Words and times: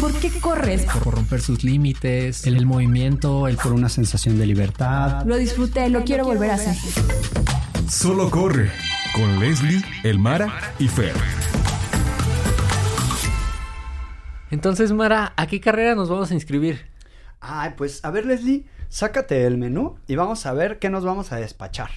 ¿Por 0.00 0.12
qué 0.14 0.30
corres? 0.40 0.86
Por 1.04 1.14
romper 1.14 1.42
sus 1.42 1.64
límites, 1.64 2.46
el, 2.46 2.56
el 2.56 2.64
movimiento, 2.64 3.46
el 3.46 3.56
por 3.56 3.72
una 3.72 3.90
sensación 3.90 4.38
de 4.38 4.46
libertad. 4.46 5.24
Lo 5.26 5.36
disfruté, 5.36 5.90
lo 5.90 6.02
quiero 6.02 6.24
volver 6.24 6.50
a 6.50 6.54
hacer. 6.54 6.74
Solo 7.88 8.30
corre 8.30 8.70
con 9.14 9.38
Leslie, 9.38 9.82
Elmara 10.02 10.74
y 10.78 10.88
Fer. 10.88 11.14
Entonces, 14.50 14.92
Mara, 14.92 15.34
¿a 15.36 15.46
qué 15.46 15.60
carrera 15.60 15.94
nos 15.94 16.08
vamos 16.08 16.30
a 16.30 16.34
inscribir? 16.34 16.86
Ay, 17.40 17.72
pues 17.76 18.02
a 18.04 18.10
ver, 18.10 18.24
Leslie, 18.24 18.64
sácate 18.88 19.46
el 19.46 19.58
menú 19.58 19.96
y 20.06 20.16
vamos 20.16 20.46
a 20.46 20.54
ver 20.54 20.78
qué 20.78 20.88
nos 20.88 21.04
vamos 21.04 21.32
a 21.32 21.36
despachar. 21.36 21.90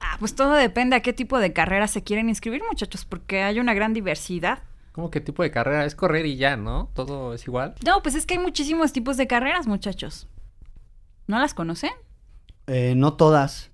Ah, 0.00 0.16
pues 0.18 0.34
todo 0.34 0.54
depende 0.54 0.96
a 0.96 1.00
qué 1.00 1.12
tipo 1.12 1.38
de 1.38 1.52
carrera 1.52 1.88
se 1.88 2.02
quieren 2.02 2.30
inscribir, 2.30 2.62
muchachos, 2.68 3.04
porque 3.04 3.42
hay 3.42 3.60
una 3.60 3.74
gran 3.74 3.92
diversidad. 3.92 4.60
¿Cómo 4.92 5.10
qué 5.10 5.20
tipo 5.20 5.42
de 5.42 5.50
carrera? 5.50 5.84
Es 5.86 5.94
correr 5.94 6.26
y 6.26 6.36
ya, 6.36 6.56
¿no? 6.56 6.90
Todo 6.94 7.32
es 7.32 7.46
igual. 7.46 7.74
No, 7.84 8.02
pues 8.02 8.14
es 8.14 8.26
que 8.26 8.34
hay 8.34 8.40
muchísimos 8.40 8.92
tipos 8.92 9.16
de 9.16 9.26
carreras, 9.26 9.66
muchachos. 9.66 10.28
¿No 11.26 11.38
las 11.38 11.54
conocen? 11.54 11.92
Eh, 12.66 12.94
no 12.94 13.14
todas. 13.14 13.70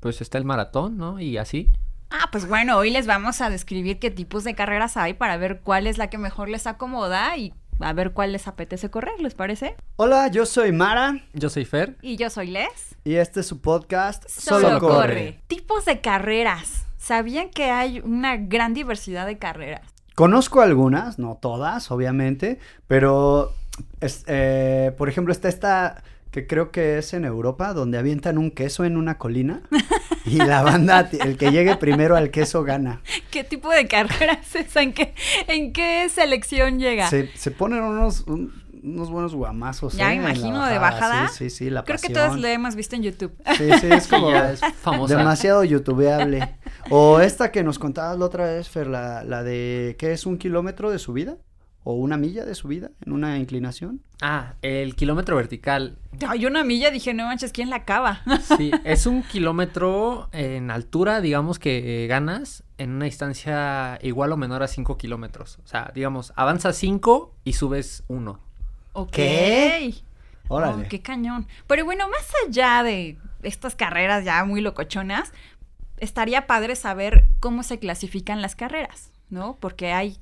Pues 0.00 0.20
está 0.22 0.38
el 0.38 0.44
maratón, 0.44 0.96
¿no? 0.96 1.20
Y 1.20 1.36
así. 1.36 1.70
Ah, 2.10 2.28
pues 2.32 2.48
bueno, 2.48 2.78
hoy 2.78 2.90
les 2.90 3.06
vamos 3.06 3.40
a 3.40 3.50
describir 3.50 3.98
qué 3.98 4.10
tipos 4.10 4.44
de 4.44 4.54
carreras 4.54 4.96
hay 4.96 5.12
para 5.14 5.36
ver 5.36 5.60
cuál 5.60 5.86
es 5.86 5.98
la 5.98 6.08
que 6.08 6.18
mejor 6.18 6.48
les 6.48 6.66
acomoda 6.66 7.36
y 7.36 7.52
a 7.80 7.92
ver 7.92 8.12
cuál 8.12 8.32
les 8.32 8.48
apetece 8.48 8.90
correr, 8.90 9.20
¿les 9.20 9.34
parece? 9.34 9.76
Hola, 9.96 10.28
yo 10.28 10.46
soy 10.46 10.72
Mara 10.72 11.22
Yo 11.34 11.50
soy 11.50 11.66
Fer. 11.66 11.98
Y 12.00 12.16
yo 12.16 12.30
soy 12.30 12.46
Les. 12.46 12.96
y 13.04 13.16
este 13.16 13.40
es 13.40 13.46
su 13.46 13.60
podcast 13.60 14.26
Solo, 14.28 14.78
corre. 14.80 15.40
Tipos 15.48 15.84
de 15.84 16.00
carreras. 16.00 16.86
¿Sabían 16.96 17.50
que 17.50 17.70
hay 17.70 18.00
una 18.00 18.36
gran 18.36 18.72
diversidad 18.72 19.26
de 19.26 19.36
carreras? 19.38 19.95
Conozco 20.16 20.60
algunas, 20.62 21.18
no 21.20 21.38
todas, 21.40 21.90
obviamente, 21.92 22.58
pero, 22.88 23.52
es- 24.00 24.24
eh, 24.26 24.92
por 24.98 25.08
ejemplo, 25.08 25.30
está 25.32 25.48
esta 25.48 26.02
que 26.32 26.46
creo 26.46 26.70
que 26.70 26.98
es 26.98 27.14
en 27.14 27.24
Europa, 27.24 27.72
donde 27.72 27.96
avientan 27.98 28.36
un 28.36 28.50
queso 28.50 28.84
en 28.84 28.96
una 28.98 29.16
colina 29.16 29.60
y 30.26 30.36
la 30.36 30.62
banda, 30.62 31.08
el 31.24 31.36
que 31.38 31.50
llegue 31.50 31.76
primero 31.76 32.16
al 32.16 32.30
queso 32.30 32.62
gana. 32.64 33.00
¿Qué 33.30 33.42
tipo 33.44 33.70
de 33.70 33.86
carreras 33.88 34.54
es 34.54 34.66
esa? 34.66 34.82
¿En 34.82 34.92
qué, 34.92 35.14
en 35.48 35.72
qué 35.72 36.08
selección 36.10 36.78
llega? 36.78 37.08
Se, 37.08 37.28
se 37.36 37.50
ponen 37.52 37.82
unos, 37.82 38.22
un- 38.26 38.52
unos 38.86 39.10
buenos 39.10 39.34
guamazos. 39.34 39.94
Ya 39.94 40.12
¿eh? 40.12 40.16
la 40.16 40.30
imagino 40.30 40.64
de 40.64 40.78
bajada. 40.78 41.28
Sí, 41.28 41.50
sí, 41.50 41.50
sí, 41.50 41.70
la 41.70 41.84
Creo 41.84 41.98
que 41.98 42.10
todos 42.10 42.38
lo 42.38 42.46
hemos 42.46 42.76
visto 42.76 42.96
en 42.96 43.02
YouTube. 43.02 43.32
Sí, 43.56 43.68
sí, 43.80 43.88
es 43.90 44.06
como 44.08 44.30
es 44.30 44.60
famosa. 44.80 45.16
demasiado 45.16 45.64
youtubeable. 45.64 46.56
O 46.88 47.18
esta 47.18 47.50
que 47.50 47.64
nos 47.64 47.80
contabas 47.80 48.16
la 48.16 48.26
otra 48.26 48.44
vez, 48.44 48.68
Fer, 48.68 48.86
la, 48.86 49.24
la 49.24 49.42
de, 49.42 49.96
¿qué 49.98 50.12
es 50.12 50.24
un 50.24 50.38
kilómetro 50.38 50.88
de 50.92 51.00
subida? 51.00 51.36
¿O 51.82 51.94
una 51.94 52.16
milla 52.16 52.44
de 52.44 52.54
subida 52.54 52.92
en 53.04 53.12
una 53.12 53.38
inclinación? 53.38 54.02
Ah, 54.22 54.54
el 54.62 54.94
kilómetro 54.94 55.34
vertical. 55.34 55.98
Ay, 56.26 56.46
una 56.46 56.62
milla, 56.62 56.92
dije, 56.92 57.12
no 57.12 57.24
manches, 57.26 57.50
¿quién 57.52 57.70
la 57.70 57.76
acaba? 57.76 58.20
Sí, 58.56 58.70
es 58.84 59.06
un 59.06 59.24
kilómetro 59.24 60.28
en 60.30 60.70
altura, 60.70 61.20
digamos 61.20 61.58
que 61.58 62.04
eh, 62.04 62.06
ganas 62.06 62.62
en 62.78 62.90
una 62.90 63.06
distancia 63.06 63.98
igual 64.02 64.30
o 64.30 64.36
menor 64.36 64.62
a 64.62 64.68
5 64.68 64.96
kilómetros. 64.96 65.58
O 65.64 65.66
sea, 65.66 65.90
digamos, 65.92 66.32
avanzas 66.36 66.76
5 66.76 67.34
y 67.42 67.54
subes 67.54 68.04
1. 68.06 68.45
Ok. 68.96 69.10
¿Qué? 69.10 69.94
Órale. 70.48 70.84
Oh, 70.84 70.88
qué 70.88 71.02
cañón. 71.02 71.46
Pero 71.66 71.84
bueno, 71.84 72.08
más 72.08 72.32
allá 72.46 72.82
de 72.82 73.18
estas 73.42 73.74
carreras 73.74 74.24
ya 74.24 74.44
muy 74.44 74.60
locochonas, 74.60 75.32
estaría 75.98 76.46
padre 76.46 76.76
saber 76.76 77.28
cómo 77.40 77.62
se 77.62 77.78
clasifican 77.78 78.42
las 78.42 78.56
carreras, 78.56 79.12
¿no? 79.28 79.56
Porque 79.60 79.92
hay 79.92 80.18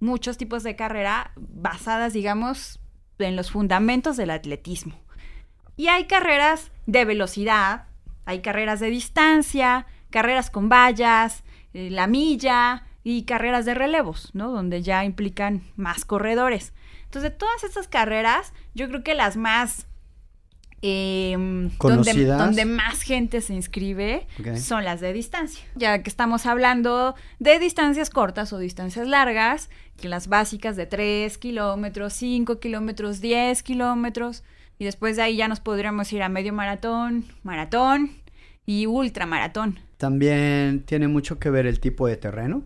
muchos 0.00 0.38
tipos 0.38 0.62
de 0.62 0.76
carrera 0.76 1.32
basadas, 1.36 2.12
digamos, 2.12 2.80
en 3.18 3.36
los 3.36 3.50
fundamentos 3.50 4.16
del 4.16 4.30
atletismo. 4.30 4.98
Y 5.76 5.88
hay 5.88 6.04
carreras 6.04 6.70
de 6.86 7.04
velocidad, 7.04 7.86
hay 8.24 8.40
carreras 8.40 8.80
de 8.80 8.90
distancia, 8.90 9.86
carreras 10.10 10.50
con 10.50 10.68
vallas, 10.68 11.42
eh, 11.72 11.90
la 11.90 12.06
milla 12.06 12.84
y 13.02 13.22
carreras 13.22 13.64
de 13.64 13.74
relevos, 13.74 14.30
¿no? 14.34 14.50
Donde 14.50 14.82
ya 14.82 15.04
implican 15.04 15.62
más 15.76 16.04
corredores. 16.04 16.72
Entonces, 17.10 17.32
de 17.32 17.36
todas 17.36 17.64
estas 17.64 17.88
carreras, 17.88 18.52
yo 18.72 18.86
creo 18.86 19.02
que 19.02 19.16
las 19.16 19.36
más 19.36 19.88
em, 20.80 21.70
donde, 21.76 21.76
Conocidas. 21.76 22.38
donde 22.38 22.64
más 22.66 23.02
gente 23.02 23.40
se 23.40 23.52
inscribe 23.52 24.28
son 24.56 24.84
las 24.84 25.00
de 25.00 25.12
distancia. 25.12 25.64
Ya 25.74 26.04
que 26.04 26.08
estamos 26.08 26.46
hablando 26.46 27.16
de 27.40 27.58
distancias 27.58 28.10
cortas 28.10 28.52
o 28.52 28.58
distancias 28.58 29.08
largas, 29.08 29.70
que 30.00 30.08
las 30.08 30.28
básicas 30.28 30.76
de 30.76 30.86
3 30.86 31.36
kilómetros, 31.38 32.12
5 32.12 32.60
kilómetros, 32.60 33.20
10 33.20 33.60
kilómetros, 33.64 34.44
y 34.78 34.84
después 34.84 35.16
de 35.16 35.22
ahí 35.22 35.36
ya 35.36 35.48
nos 35.48 35.58
podríamos 35.58 36.12
ir 36.12 36.22
a 36.22 36.28
medio 36.28 36.52
maratón, 36.52 37.24
maratón 37.42 38.12
y 38.66 38.86
ultramaratón. 38.86 39.80
También 39.96 40.84
tiene 40.84 41.08
mucho 41.08 41.40
que 41.40 41.50
ver 41.50 41.66
el 41.66 41.80
tipo 41.80 42.06
de 42.06 42.16
terreno 42.16 42.62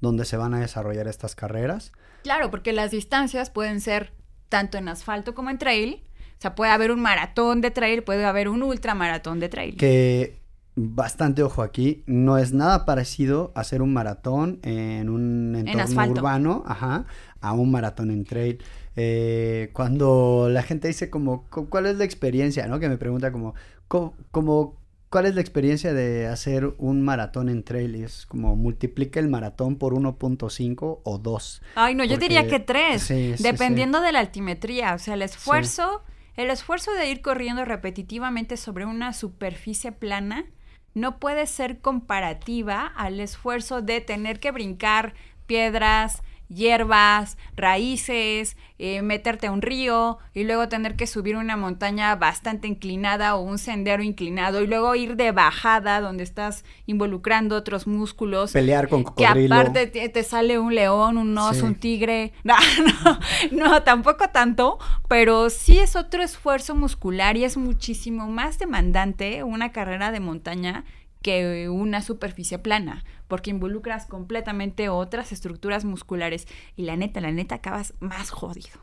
donde 0.00 0.24
se 0.24 0.36
van 0.36 0.52
a 0.52 0.58
desarrollar 0.58 1.06
estas 1.06 1.36
carreras. 1.36 1.92
Claro, 2.24 2.50
porque 2.50 2.72
las 2.72 2.90
distancias 2.90 3.50
pueden 3.50 3.80
ser 3.80 4.12
tanto 4.48 4.76
en 4.78 4.88
asfalto 4.88 5.34
como 5.34 5.50
en 5.50 5.58
trail. 5.58 6.02
O 6.36 6.40
sea, 6.40 6.54
puede 6.56 6.72
haber 6.72 6.90
un 6.90 7.00
maratón 7.00 7.60
de 7.60 7.70
trail, 7.70 8.02
puede 8.02 8.24
haber 8.24 8.48
un 8.48 8.62
ultramaratón 8.62 9.38
de 9.40 9.48
trail. 9.48 9.76
Que 9.76 10.40
bastante 10.74 11.42
ojo 11.44 11.62
aquí, 11.62 12.02
no 12.06 12.36
es 12.36 12.52
nada 12.52 12.84
parecido 12.84 13.52
a 13.54 13.60
hacer 13.60 13.80
un 13.82 13.92
maratón 13.92 14.58
en 14.62 15.08
un 15.08 15.54
entorno 15.54 15.80
urbano, 16.18 16.64
ajá, 16.66 17.04
a 17.40 17.52
un 17.52 17.70
maratón 17.70 18.10
en 18.10 18.24
trail. 18.24 18.58
Eh, 18.96 19.70
cuando 19.72 20.48
la 20.50 20.62
gente 20.62 20.88
dice 20.88 21.10
como, 21.10 21.48
cu- 21.48 21.68
¿cuál 21.68 21.86
es 21.86 21.96
la 21.96 22.04
experiencia? 22.04 22.66
¿no? 22.66 22.80
Que 22.80 22.88
me 22.88 22.98
pregunta 22.98 23.30
como, 23.32 23.54
co- 23.86 24.14
como, 24.32 24.76
¿cuál 25.14 25.26
es 25.26 25.36
la 25.36 25.42
experiencia 25.42 25.94
de 25.94 26.26
hacer 26.26 26.74
un 26.76 27.00
maratón 27.02 27.48
en 27.48 27.62
trail? 27.62 27.94
Es 27.94 28.26
como, 28.26 28.56
multiplica 28.56 29.20
el 29.20 29.28
maratón 29.28 29.76
por 29.76 29.94
1.5 29.94 31.02
o 31.04 31.18
2. 31.18 31.62
Ay, 31.76 31.94
no, 31.94 32.02
yo 32.02 32.16
diría 32.16 32.48
que 32.48 32.58
tres, 32.58 33.04
sí, 33.04 33.32
sí, 33.36 33.42
dependiendo 33.44 34.00
de 34.00 34.10
la 34.10 34.18
altimetría. 34.18 34.92
O 34.92 34.98
sea, 34.98 35.14
el 35.14 35.22
esfuerzo, 35.22 36.02
el 36.34 36.50
esfuerzo 36.50 36.90
de 36.94 37.08
ir 37.10 37.22
corriendo 37.22 37.64
repetitivamente 37.64 38.56
sobre 38.56 38.86
una 38.86 39.12
superficie 39.12 39.92
plana 39.92 40.46
no 40.94 41.20
puede 41.20 41.46
ser 41.46 41.78
comparativa 41.78 42.84
al 42.84 43.20
esfuerzo 43.20 43.82
de 43.82 44.00
tener 44.00 44.40
que 44.40 44.50
brincar 44.50 45.14
piedras, 45.46 46.24
hierbas, 46.48 47.36
raíces, 47.56 48.56
eh, 48.78 49.02
meterte 49.02 49.46
a 49.46 49.52
un 49.52 49.62
río 49.62 50.18
y 50.34 50.44
luego 50.44 50.68
tener 50.68 50.96
que 50.96 51.06
subir 51.06 51.36
una 51.36 51.56
montaña 51.56 52.14
bastante 52.16 52.66
inclinada 52.68 53.34
o 53.36 53.40
un 53.42 53.58
sendero 53.58 54.02
inclinado 54.02 54.62
y 54.62 54.66
luego 54.66 54.94
ir 54.94 55.16
de 55.16 55.32
bajada 55.32 56.00
donde 56.00 56.24
estás 56.24 56.64
involucrando 56.86 57.56
otros 57.56 57.86
músculos 57.86 58.52
Pelear 58.52 58.88
con 58.88 59.04
que 59.04 59.10
cocodrilo. 59.24 59.54
aparte 59.54 59.86
te, 59.86 60.08
te 60.08 60.22
sale 60.24 60.58
un 60.58 60.74
león, 60.74 61.18
un 61.18 61.36
oso, 61.38 61.54
Sí. 61.54 61.62
un 61.62 61.74
tigre. 61.76 62.32
No, 62.44 62.56
no, 63.04 63.68
no, 63.70 63.82
tampoco 63.82 64.28
tanto, 64.28 64.78
pero 65.08 65.50
sí 65.50 65.78
es 65.78 65.96
otro 65.96 66.22
esfuerzo 66.22 66.74
muscular 66.74 67.36
y 67.36 67.44
es 67.44 67.56
muchísimo 67.56 68.26
más 68.28 68.58
demandante 68.58 69.42
una 69.42 69.72
carrera 69.72 70.10
de 70.12 70.20
montaña 70.20 70.84
que 71.24 71.70
una 71.70 72.02
superficie 72.02 72.58
plana, 72.58 73.02
porque 73.28 73.48
involucras 73.50 74.04
completamente 74.06 74.90
otras 74.90 75.32
estructuras 75.32 75.84
musculares 75.86 76.46
y 76.76 76.82
la 76.84 76.96
neta, 76.96 77.20
la 77.22 77.32
neta 77.32 77.54
acabas 77.56 77.94
más 77.98 78.28
jodido. 78.30 78.78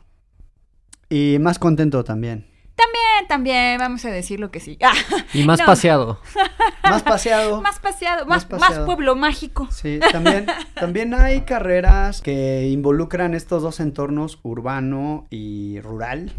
Y 1.08 1.38
más 1.40 1.58
contento 1.60 2.02
también. 2.04 2.46
También, 2.74 3.28
también, 3.28 3.78
vamos 3.78 4.04
a 4.06 4.10
decir 4.10 4.40
lo 4.40 4.50
que 4.50 4.58
sí. 4.58 4.76
Ah, 4.82 4.92
Y 5.34 5.44
más 5.44 5.60
No. 5.60 5.66
paseado. 5.66 6.18
Más 6.82 7.04
paseado. 7.04 7.62
más 7.62 7.78
paseado, 7.78 8.26
Más 8.26 8.42
más, 8.44 8.50
más 8.50 8.60
paseado. 8.60 8.86
pueblo 8.86 9.14
mágico. 9.14 9.68
Sí, 9.70 10.00
también, 10.10 10.46
también 10.74 11.14
hay 11.14 11.42
carreras 11.42 12.20
que 12.20 12.68
involucran 12.70 13.34
estos 13.34 13.62
dos 13.62 13.78
entornos, 13.78 14.40
urbano 14.42 15.26
y 15.30 15.80
rural, 15.80 16.32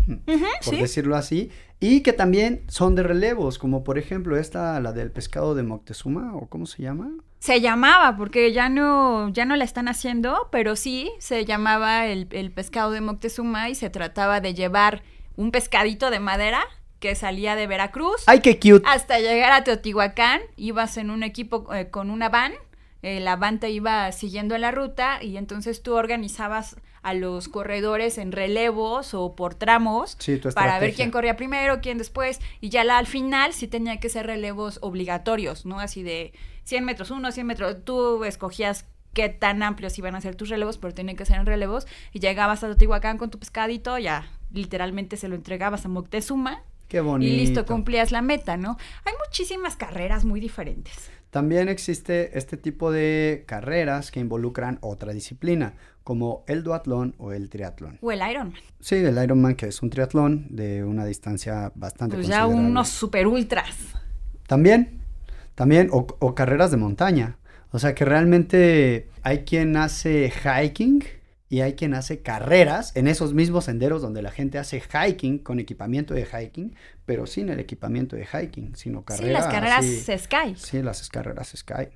por 0.63 0.75
sí. 0.75 0.81
decirlo 0.81 1.15
así, 1.15 1.49
y 1.83 2.00
que 2.00 2.13
también 2.13 2.63
son 2.69 2.95
de 2.95 3.03
relevos, 3.03 3.59
como 3.59 3.83
por 3.83 3.97
ejemplo 3.97 4.38
esta, 4.38 4.80
la 4.80 4.94
del 4.94 5.12
pescado 5.12 5.53
de 5.53 5.63
Moctezuma, 5.63 6.33
o 6.33 6.47
cómo 6.47 6.65
se 6.65 6.81
llama. 6.81 7.12
Se 7.39 7.59
llamaba, 7.59 8.15
porque 8.15 8.53
ya 8.53 8.69
no, 8.69 9.27
ya 9.27 9.44
no 9.44 9.57
la 9.57 9.65
están 9.65 9.89
haciendo, 9.89 10.47
pero 10.50 10.77
sí 10.77 11.12
se 11.19 11.44
llamaba 11.44 12.06
el, 12.06 12.30
el 12.31 12.51
pescado 12.53 12.91
de 12.91 13.01
Moctezuma 13.01 13.69
y 13.69 13.75
se 13.75 13.89
trataba 13.89 14.39
de 14.39 14.53
llevar 14.53 15.03
un 15.35 15.51
pescadito 15.51 16.09
de 16.09 16.21
madera 16.21 16.63
que 17.01 17.15
salía 17.15 17.57
de 17.57 17.68
Veracruz 17.68 18.24
¡Ay, 18.27 18.39
qué 18.39 18.57
cute! 18.57 18.88
hasta 18.88 19.19
llegar 19.19 19.51
a 19.51 19.65
Teotihuacán. 19.65 20.39
Ibas 20.56 20.95
en 20.95 21.09
un 21.09 21.21
equipo 21.21 21.68
eh, 21.74 21.89
con 21.89 22.12
una 22.12 22.30
van, 22.30 22.53
eh, 23.01 23.19
la 23.19 23.35
van 23.35 23.59
te 23.59 23.71
iba 23.71 24.09
siguiendo 24.13 24.56
en 24.56 24.62
la 24.62 24.71
ruta 24.71 25.21
y 25.21 25.35
entonces 25.35 25.83
tú 25.83 25.95
organizabas 25.95 26.77
a 27.03 27.13
los 27.13 27.50
corredores 27.50 28.17
en 28.17 28.31
relevos 28.31 29.13
o 29.13 29.35
por 29.35 29.55
tramos 29.55 30.15
Sí, 30.19 30.38
tu 30.38 30.50
para 30.50 30.79
ver 30.79 30.94
quién 30.94 31.11
corría 31.11 31.35
primero, 31.35 31.81
quién 31.81 31.97
después, 31.97 32.39
y 32.61 32.69
ya 32.69 32.83
la, 32.83 32.97
al 32.97 33.07
final 33.07 33.53
sí 33.53 33.67
tenía 33.67 34.00
que 34.00 34.09
ser 34.09 34.25
relevos 34.25 34.79
obligatorios, 34.81 35.65
¿no? 35.65 35.79
Así 35.79 36.01
de 36.01 36.33
100 36.63 36.85
metros 36.85 37.11
uno, 37.11 37.31
100 37.31 37.45
metros, 37.45 37.77
tú 37.83 38.23
escogías 38.23 38.85
qué 39.13 39.29
tan 39.29 39.63
amplios 39.63 39.97
iban 40.00 40.15
a 40.15 40.21
ser 40.21 40.35
tus 40.35 40.50
relevos, 40.50 40.77
pero 40.77 40.94
tienen 40.94 41.15
que 41.15 41.25
ser 41.25 41.38
en 41.38 41.45
relevos. 41.45 41.85
Y 42.11 42.19
llegabas 42.19 42.63
a 42.63 42.67
Teotihuacán 42.67 43.17
con 43.17 43.29
tu 43.29 43.39
pescadito, 43.39 43.97
ya 43.97 44.27
literalmente 44.51 45.17
se 45.17 45.27
lo 45.27 45.35
entregabas 45.35 45.85
a 45.85 45.89
Moctezuma. 45.89 46.63
Qué 46.88 46.99
bonito. 46.99 47.31
Y 47.31 47.38
listo, 47.38 47.65
cumplías 47.65 48.11
la 48.11 48.21
meta, 48.21 48.57
¿no? 48.57 48.77
Hay 49.06 49.13
muchísimas 49.25 49.75
carreras 49.75 50.25
muy 50.25 50.39
diferentes. 50.39 51.09
También 51.31 51.67
existe 51.67 52.38
este 52.38 52.57
tipo 52.57 52.91
de 52.91 53.44
carreras 53.47 54.11
que 54.11 54.19
involucran 54.19 54.77
otra 54.81 55.13
disciplina, 55.13 55.73
como 56.03 56.44
el 56.47 56.63
duatlón 56.63 57.15
o 57.17 57.31
el 57.31 57.50
triatlón. 57.50 57.97
O 58.01 58.11
el 58.11 58.19
Ironman. 58.29 58.59
Sí, 58.79 58.95
el 58.95 59.21
Ironman, 59.23 59.55
que 59.55 59.67
es 59.67 59.81
un 59.81 59.89
triatlón 59.89 60.47
de 60.50 60.83
una 60.83 61.05
distancia 61.05 61.71
bastante 61.75 62.15
Pues 62.15 62.27
ya 62.27 62.45
unos 62.45 62.89
super 62.89 63.27
ultras. 63.27 63.75
También, 64.47 65.00
también, 65.55 65.89
o, 65.91 66.05
o 66.19 66.35
carreras 66.35 66.71
de 66.71 66.77
montaña. 66.77 67.38
O 67.71 67.79
sea 67.79 67.95
que 67.95 68.05
realmente 68.05 69.09
hay 69.23 69.39
quien 69.39 69.77
hace 69.77 70.31
hiking 70.31 71.03
y 71.53 71.61
hay 71.61 71.73
quien 71.73 71.94
hace 71.94 72.21
carreras 72.23 72.95
en 72.95 73.07
esos 73.07 73.35
mismos 73.35 73.65
senderos 73.65 74.01
donde 74.01 74.23
la 74.23 74.31
gente 74.31 74.57
hace 74.57 74.81
hiking 74.81 75.38
con 75.38 75.59
equipamiento 75.59 76.15
de 76.15 76.25
hiking, 76.25 76.73
pero 77.05 77.27
sin 77.27 77.50
el 77.50 77.59
equipamiento 77.59 78.15
de 78.15 78.25
hiking, 78.25 78.75
sino 78.75 79.03
carreras. 79.03 79.27
sí, 79.27 79.33
las 79.33 79.53
carreras 79.53 79.79
así- 79.85 80.17
Sky. 80.17 80.55
Sí, 80.55 80.81
las 80.81 81.07
carreras 81.09 81.53
Sky. 81.55 81.89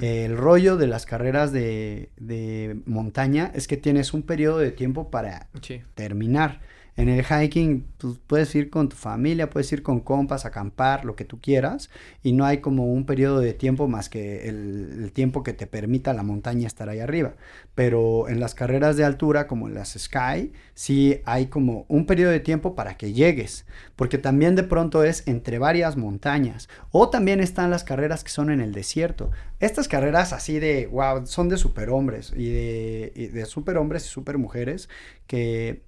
El 0.00 0.36
rollo 0.36 0.76
de 0.76 0.86
las 0.88 1.06
carreras 1.06 1.52
de, 1.52 2.10
de 2.16 2.76
montaña 2.86 3.52
es 3.54 3.68
que 3.68 3.76
tienes 3.76 4.14
un 4.14 4.22
periodo 4.22 4.58
de 4.58 4.70
tiempo 4.72 5.10
para 5.10 5.48
Sí. 5.62 5.80
terminar. 5.94 6.60
En 6.96 7.08
el 7.08 7.24
hiking 7.24 7.86
pues, 7.98 8.18
puedes 8.24 8.54
ir 8.54 8.70
con 8.70 8.88
tu 8.88 8.94
familia, 8.94 9.50
puedes 9.50 9.72
ir 9.72 9.82
con 9.82 9.98
compas, 10.00 10.44
acampar, 10.44 11.04
lo 11.04 11.16
que 11.16 11.24
tú 11.24 11.40
quieras, 11.40 11.90
y 12.22 12.32
no 12.32 12.44
hay 12.44 12.58
como 12.58 12.92
un 12.92 13.04
periodo 13.04 13.40
de 13.40 13.52
tiempo 13.52 13.88
más 13.88 14.08
que 14.08 14.48
el, 14.48 15.10
tiempo 15.12 15.42
que 15.42 15.52
te 15.52 15.66
permita 15.66 16.12
la 16.12 16.22
montaña 16.22 16.68
estar 16.68 16.88
ahí 16.88 17.00
arriba. 17.00 17.34
Pero 17.74 18.28
en 18.28 18.38
las 18.38 18.54
carreras 18.54 18.96
de 18.96 19.04
altura, 19.04 19.48
como 19.48 19.66
en 19.66 19.74
las 19.74 19.94
Sky, 19.98 20.52
sí 20.74 21.20
hay 21.24 21.46
como 21.46 21.84
un 21.88 22.06
periodo 22.06 22.30
de 22.30 22.40
tiempo 22.40 22.76
para 22.76 22.96
que 22.96 23.12
llegues, 23.12 23.66
porque 23.96 24.18
también 24.18 24.54
de 24.54 24.62
pronto 24.62 25.02
es 25.02 25.26
entre 25.26 25.58
varias 25.58 25.96
montañas. 25.96 26.68
O 26.92 27.10
también 27.10 27.40
están 27.40 27.70
las 27.70 27.82
carreras 27.82 28.22
que 28.22 28.30
son 28.30 28.50
en 28.50 28.60
el 28.60 28.72
desierto. 28.72 29.32
Estas 29.58 29.88
carreras 29.88 30.32
así 30.32 30.60
de, 30.60 30.86
wow, 30.86 31.26
son 31.26 31.48
de 31.48 31.56
superhombres 31.56 32.32
y 32.36 32.50
de, 32.50 33.12
y 33.16 33.26
de 33.26 33.46
superhombres 33.46 34.06
y 34.06 34.08
supermujeres 34.08 34.88
que 35.26 35.82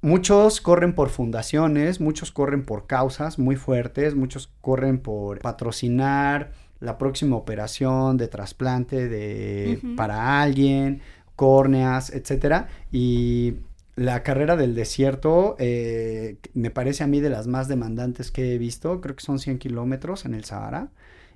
Muchos 0.00 0.60
corren 0.60 0.94
por 0.94 1.08
fundaciones, 1.08 2.00
muchos 2.00 2.30
corren 2.30 2.64
por 2.64 2.86
causas 2.86 3.38
muy 3.38 3.56
fuertes, 3.56 4.14
muchos 4.14 4.48
corren 4.60 4.98
por 4.98 5.40
patrocinar 5.40 6.52
la 6.80 6.98
próxima 6.98 7.34
operación 7.36 8.16
de 8.16 8.28
trasplante 8.28 9.08
de, 9.08 9.80
para 9.96 10.40
alguien, 10.40 11.00
córneas, 11.34 12.10
etcétera. 12.10 12.68
Y 12.92 13.54
la 13.96 14.22
carrera 14.22 14.54
del 14.56 14.76
desierto 14.76 15.56
eh, 15.58 16.36
me 16.54 16.70
parece 16.70 17.02
a 17.02 17.08
mí 17.08 17.18
de 17.20 17.30
las 17.30 17.48
más 17.48 17.66
demandantes 17.66 18.30
que 18.30 18.54
he 18.54 18.58
visto. 18.58 19.00
Creo 19.00 19.16
que 19.16 19.24
son 19.24 19.40
100 19.40 19.58
kilómetros 19.58 20.24
en 20.24 20.34
el 20.34 20.44
Sahara. 20.44 20.90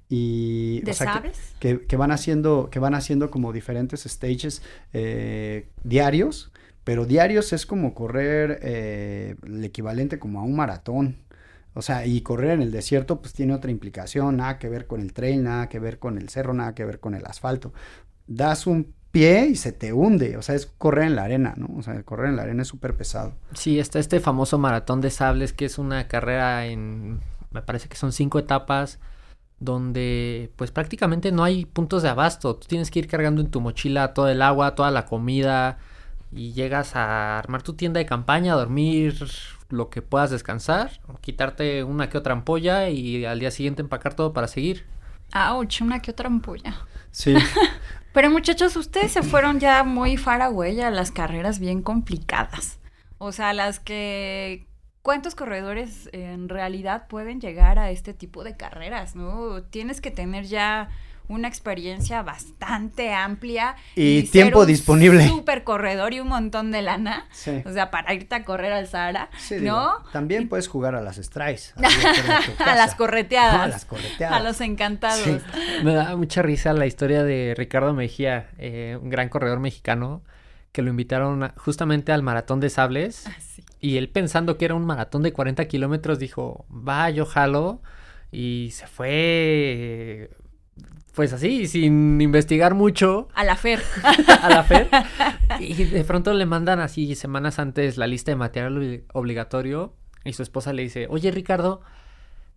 Y, 0.08 0.80
¿De 0.82 0.92
o 0.92 0.94
sea, 0.94 1.06
que- 1.08 1.12
sabes? 1.14 1.54
que, 1.58 1.80
que 1.86 1.96
van 1.96 2.12
haciendo, 2.12 2.68
que 2.70 2.78
van 2.78 2.94
haciendo 2.94 3.30
como 3.30 3.52
diferentes 3.52 4.02
stages 4.04 4.62
eh, 4.92 5.66
diarios, 5.82 6.52
pero 6.84 7.06
diarios 7.06 7.52
es 7.52 7.66
como 7.66 7.94
correr 7.94 8.58
eh, 8.62 9.36
el 9.44 9.64
equivalente 9.64 10.18
como 10.18 10.40
a 10.40 10.42
un 10.42 10.56
maratón. 10.56 11.18
O 11.74 11.80
sea, 11.80 12.04
y 12.06 12.20
correr 12.20 12.50
en 12.50 12.62
el 12.62 12.70
desierto 12.70 13.20
pues 13.20 13.32
tiene 13.32 13.54
otra 13.54 13.70
implicación, 13.70 14.36
nada 14.36 14.58
que 14.58 14.68
ver 14.68 14.86
con 14.86 15.00
el 15.00 15.12
trail, 15.14 15.42
nada 15.42 15.68
que 15.68 15.78
ver 15.78 15.98
con 15.98 16.18
el 16.18 16.28
cerro, 16.28 16.52
nada 16.52 16.74
que 16.74 16.84
ver 16.84 17.00
con 17.00 17.14
el 17.14 17.24
asfalto. 17.24 17.72
Das 18.26 18.66
un 18.66 18.92
pie 19.10 19.46
y 19.46 19.56
se 19.56 19.72
te 19.72 19.92
hunde, 19.92 20.36
o 20.36 20.42
sea, 20.42 20.54
es 20.54 20.66
correr 20.66 21.06
en 21.06 21.16
la 21.16 21.24
arena, 21.24 21.54
¿no? 21.56 21.68
O 21.76 21.82
sea, 21.82 22.02
correr 22.02 22.28
en 22.28 22.36
la 22.36 22.42
arena 22.42 22.62
es 22.62 22.68
súper 22.68 22.94
pesado. 22.94 23.34
Sí, 23.54 23.78
está 23.78 23.98
este 23.98 24.20
famoso 24.20 24.58
maratón 24.58 25.00
de 25.00 25.10
sables 25.10 25.52
que 25.52 25.64
es 25.64 25.78
una 25.78 26.08
carrera 26.08 26.66
en, 26.66 27.20
me 27.52 27.62
parece 27.62 27.88
que 27.88 27.96
son 27.96 28.12
cinco 28.12 28.38
etapas, 28.38 28.98
donde 29.58 30.50
pues 30.56 30.72
prácticamente 30.72 31.32
no 31.32 31.44
hay 31.44 31.64
puntos 31.64 32.02
de 32.02 32.08
abasto. 32.08 32.56
Tú 32.56 32.66
tienes 32.68 32.90
que 32.90 32.98
ir 32.98 33.06
cargando 33.06 33.40
en 33.40 33.50
tu 33.50 33.60
mochila 33.60 34.12
todo 34.12 34.28
el 34.28 34.42
agua, 34.42 34.74
toda 34.74 34.90
la 34.90 35.06
comida 35.06 35.78
y 36.32 36.52
llegas 36.52 36.96
a 36.96 37.38
armar 37.38 37.62
tu 37.62 37.74
tienda 37.74 37.98
de 37.98 38.06
campaña, 38.06 38.54
a 38.54 38.56
dormir 38.56 39.26
lo 39.68 39.90
que 39.90 40.02
puedas 40.02 40.30
descansar, 40.30 41.00
quitarte 41.20 41.84
una 41.84 42.08
que 42.08 42.18
otra 42.18 42.32
ampolla 42.32 42.88
y 42.88 43.24
al 43.24 43.38
día 43.38 43.50
siguiente 43.50 43.82
empacar 43.82 44.14
todo 44.14 44.32
para 44.32 44.48
seguir. 44.48 44.84
Ouch, 45.34 45.80
una 45.80 46.00
que 46.00 46.10
otra 46.10 46.28
ampolla. 46.28 46.74
Sí, 47.10 47.34
Pero 48.12 48.30
muchachos, 48.30 48.76
ustedes 48.76 49.12
se 49.12 49.22
fueron 49.22 49.58
ya 49.58 49.84
muy 49.84 50.16
far 50.18 50.42
away 50.42 50.80
a 50.82 50.90
las 50.90 51.10
carreras 51.10 51.58
bien 51.58 51.82
complicadas. 51.82 52.78
O 53.18 53.32
sea, 53.32 53.52
las 53.52 53.80
que... 53.80 54.66
¿Cuántos 55.00 55.34
corredores 55.34 56.08
en 56.12 56.48
realidad 56.48 57.08
pueden 57.08 57.40
llegar 57.40 57.80
a 57.80 57.90
este 57.90 58.14
tipo 58.14 58.44
de 58.44 58.56
carreras, 58.56 59.16
no? 59.16 59.62
Tienes 59.64 60.00
que 60.00 60.12
tener 60.12 60.44
ya 60.44 60.90
una 61.28 61.48
experiencia 61.48 62.22
bastante 62.22 63.12
amplia. 63.12 63.76
Y 63.94 64.24
tiempo 64.24 64.60
un 64.60 64.66
disponible. 64.66 65.26
Súper 65.26 65.64
corredor 65.64 66.12
y 66.12 66.20
un 66.20 66.28
montón 66.28 66.70
de 66.72 66.82
lana. 66.82 67.26
sí. 67.32 67.62
O 67.64 67.72
sea, 67.72 67.90
para 67.90 68.12
irte 68.14 68.34
a 68.34 68.44
correr 68.44 68.72
al 68.72 68.86
Sahara, 68.86 69.30
Sí, 69.38 69.56
digo, 69.56 69.76
¿no? 69.76 70.02
también 70.12 70.48
puedes 70.48 70.68
jugar 70.68 70.94
a 70.94 71.00
las 71.00 71.16
strikes. 71.16 71.72
a 72.58 72.74
las 72.76 72.94
correteadas. 72.94 73.54
No, 73.56 73.62
a 73.62 73.66
las 73.68 73.84
correteadas. 73.84 74.40
A 74.40 74.42
los 74.42 74.60
encantados. 74.60 75.20
Sí. 75.20 75.38
Me 75.84 75.94
da 75.94 76.16
mucha 76.16 76.42
risa 76.42 76.72
la 76.72 76.86
historia 76.86 77.22
de 77.24 77.54
Ricardo 77.56 77.94
Mejía, 77.94 78.50
eh, 78.58 78.98
un 79.00 79.08
gran 79.10 79.28
corredor 79.28 79.60
mexicano, 79.60 80.22
que 80.72 80.82
lo 80.82 80.90
invitaron 80.90 81.42
a- 81.44 81.54
justamente 81.56 82.12
al 82.12 82.22
maratón 82.22 82.60
de 82.60 82.70
sables. 82.70 83.26
Ah, 83.26 83.36
sí. 83.40 83.64
Y 83.80 83.96
él 83.96 84.08
pensando 84.08 84.58
que 84.58 84.64
era 84.64 84.74
un 84.74 84.84
maratón 84.86 85.22
de 85.22 85.32
40 85.32 85.64
kilómetros, 85.66 86.18
dijo, 86.18 86.66
va, 86.70 87.10
yo 87.10 87.26
jalo. 87.26 87.80
Y 88.30 88.70
se 88.72 88.86
fue, 88.86 90.30
pues 91.14 91.32
así, 91.32 91.66
sin 91.66 92.20
investigar 92.20 92.74
mucho 92.74 93.28
A 93.34 93.44
la 93.44 93.56
Fer. 93.56 93.82
a 94.42 94.48
la 94.48 94.62
FED. 94.64 94.86
Y 95.60 95.74
de 95.84 96.02
pronto 96.04 96.32
le 96.32 96.46
mandan 96.46 96.80
así 96.80 97.14
semanas 97.14 97.58
antes 97.58 97.98
la 97.98 98.06
lista 98.06 98.30
de 98.30 98.36
material 98.36 98.74
obli- 98.78 99.04
obligatorio. 99.12 99.94
Y 100.24 100.32
su 100.32 100.42
esposa 100.42 100.72
le 100.72 100.82
dice, 100.82 101.06
oye 101.10 101.30
Ricardo, 101.30 101.82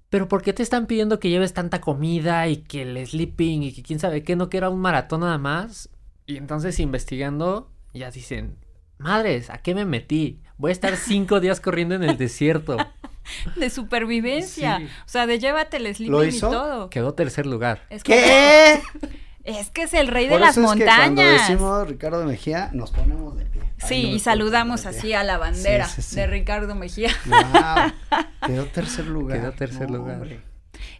pero 0.09 0.27
¿por 0.29 0.41
qué 0.43 0.53
te 0.53 0.63
están 0.63 0.85
pidiendo 0.87 1.19
que 1.19 1.29
lleves 1.29 1.53
tanta 1.53 1.81
comida 1.81 2.47
y 2.47 2.57
que 2.57 2.83
el 2.83 3.05
sleeping 3.05 3.63
y 3.63 3.73
que 3.73 3.83
quién 3.83 3.99
sabe 3.99 4.23
qué, 4.23 4.35
no 4.35 4.49
que 4.49 4.57
era 4.57 4.69
un 4.69 4.79
maratón 4.79 5.21
nada 5.21 5.37
más? 5.37 5.89
Y 6.25 6.37
entonces 6.37 6.79
investigando, 6.79 7.69
ya 7.93 8.11
dicen, 8.11 8.57
madres, 8.97 9.49
¿a 9.49 9.57
qué 9.57 9.75
me 9.75 9.83
metí? 9.85 10.41
Voy 10.57 10.69
a 10.69 10.71
estar 10.71 10.95
cinco 10.95 11.39
días 11.41 11.59
corriendo 11.59 11.95
en 11.95 12.03
el 12.03 12.17
desierto. 12.17 12.77
de 13.55 13.69
supervivencia. 13.69 14.77
Sí. 14.79 14.85
O 14.85 15.07
sea, 15.09 15.27
de 15.27 15.39
llévate 15.39 15.77
el 15.77 15.93
sleeping 15.95 16.11
¿Lo 16.11 16.23
y 16.23 16.39
todo. 16.39 16.89
Quedó 16.89 17.13
tercer 17.13 17.45
lugar. 17.45 17.81
Es 17.89 18.03
¿Qué? 18.03 18.81
Es 19.43 19.69
que 19.69 19.83
es 19.83 19.93
el 19.93 20.07
rey 20.07 20.27
de 20.27 20.39
las 20.39 20.55
que 20.55 20.61
cuando 20.63 20.85
montañas. 20.85 21.41
decimos 21.47 21.87
Ricardo 21.87 22.25
Mejía, 22.25 22.69
nos 22.73 22.89
ponemos 22.91 23.37
de 23.37 23.45
pie. 23.45 23.61
Ahí 23.61 23.87
Sí, 23.87 24.03
no 24.09 24.15
y 24.15 24.19
saludamos 24.19 24.85
así 24.87 25.13
a 25.13 25.23
la 25.23 25.37
bandera 25.37 25.85
Sí, 25.87 26.01
sí, 26.01 26.09
sí. 26.09 26.15
de 26.15 26.25
Ricardo 26.27 26.73
Mejía. 26.73 27.11
Quedó 28.45 28.65
tercer 28.65 29.05
lugar. 29.05 29.39
Quedó 29.39 29.51
tercer 29.51 29.89
No, 29.91 29.97
lugar. 29.97 30.15
hombre. 30.15 30.41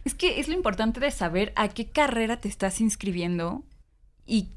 Es 0.04 0.14
que 0.14 0.38
es 0.40 0.46
lo 0.48 0.54
importante 0.54 1.00
de 1.00 1.10
saber 1.10 1.52
a 1.56 1.68
qué 1.68 1.90
carrera 1.90 2.36
te 2.36 2.48
estás 2.48 2.80
inscribiendo 2.80 3.64
y 4.26 4.50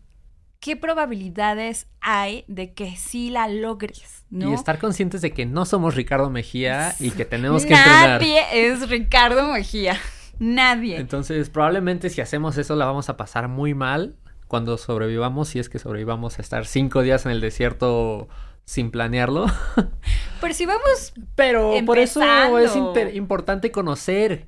qué 0.59 0.75
probabilidades 0.75 1.87
hay 2.01 2.43
de 2.47 2.73
que 2.73 2.95
sí 2.95 3.29
la 3.29 3.47
logres, 3.47 4.25
¿no? 4.29 4.51
Y 4.51 4.53
estar 4.53 4.77
conscientes 4.79 5.21
de 5.21 5.31
que 5.31 5.45
no 5.45 5.65
somos 5.65 5.95
Ricardo 5.95 6.29
Mejía 6.29 6.95
y 6.99 7.11
que 7.11 7.25
tenemos 7.25 7.65
que 7.65 7.73
entrenar. 7.73 8.21
Nadie 8.21 8.41
es 8.51 8.89
Ricardo 8.89 9.47
Mejía. 9.53 9.97
Nadie. 10.39 10.97
Entonces, 10.97 11.49
probablemente 11.49 12.09
si 12.09 12.21
hacemos 12.21 12.57
eso 12.57 12.75
la 12.75 12.85
vamos 12.85 13.09
a 13.09 13.17
pasar 13.17 13.47
muy 13.47 13.73
mal 13.73 14.15
cuando 14.47 14.77
sobrevivamos, 14.77 15.49
si 15.49 15.59
es 15.59 15.69
que 15.69 15.79
sobrevivamos 15.79 16.39
a 16.39 16.41
estar 16.41 16.65
cinco 16.65 17.01
días 17.01 17.25
en 17.25 17.31
el 17.31 17.41
desierto 17.41 18.27
sin 18.65 18.91
planearlo. 18.91 19.47
Pero 20.41 20.53
si 20.53 20.65
vamos 20.65 21.13
Pero 21.35 21.73
por 21.85 21.97
eso 21.97 22.21
es 22.57 22.75
importante 23.15 23.71
conocer 23.71 24.47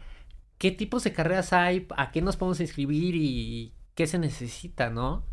qué 0.58 0.72
tipos 0.72 1.04
de 1.04 1.14
carreras 1.14 1.54
hay, 1.54 1.88
a 1.98 2.12
qué 2.12 2.22
nos 2.22 2.38
podemos 2.38 2.60
inscribir 2.60 3.16
y 3.16 3.74
qué 3.96 4.08
se 4.08 4.20
necesita, 4.20 4.90
¿no? 4.90 5.26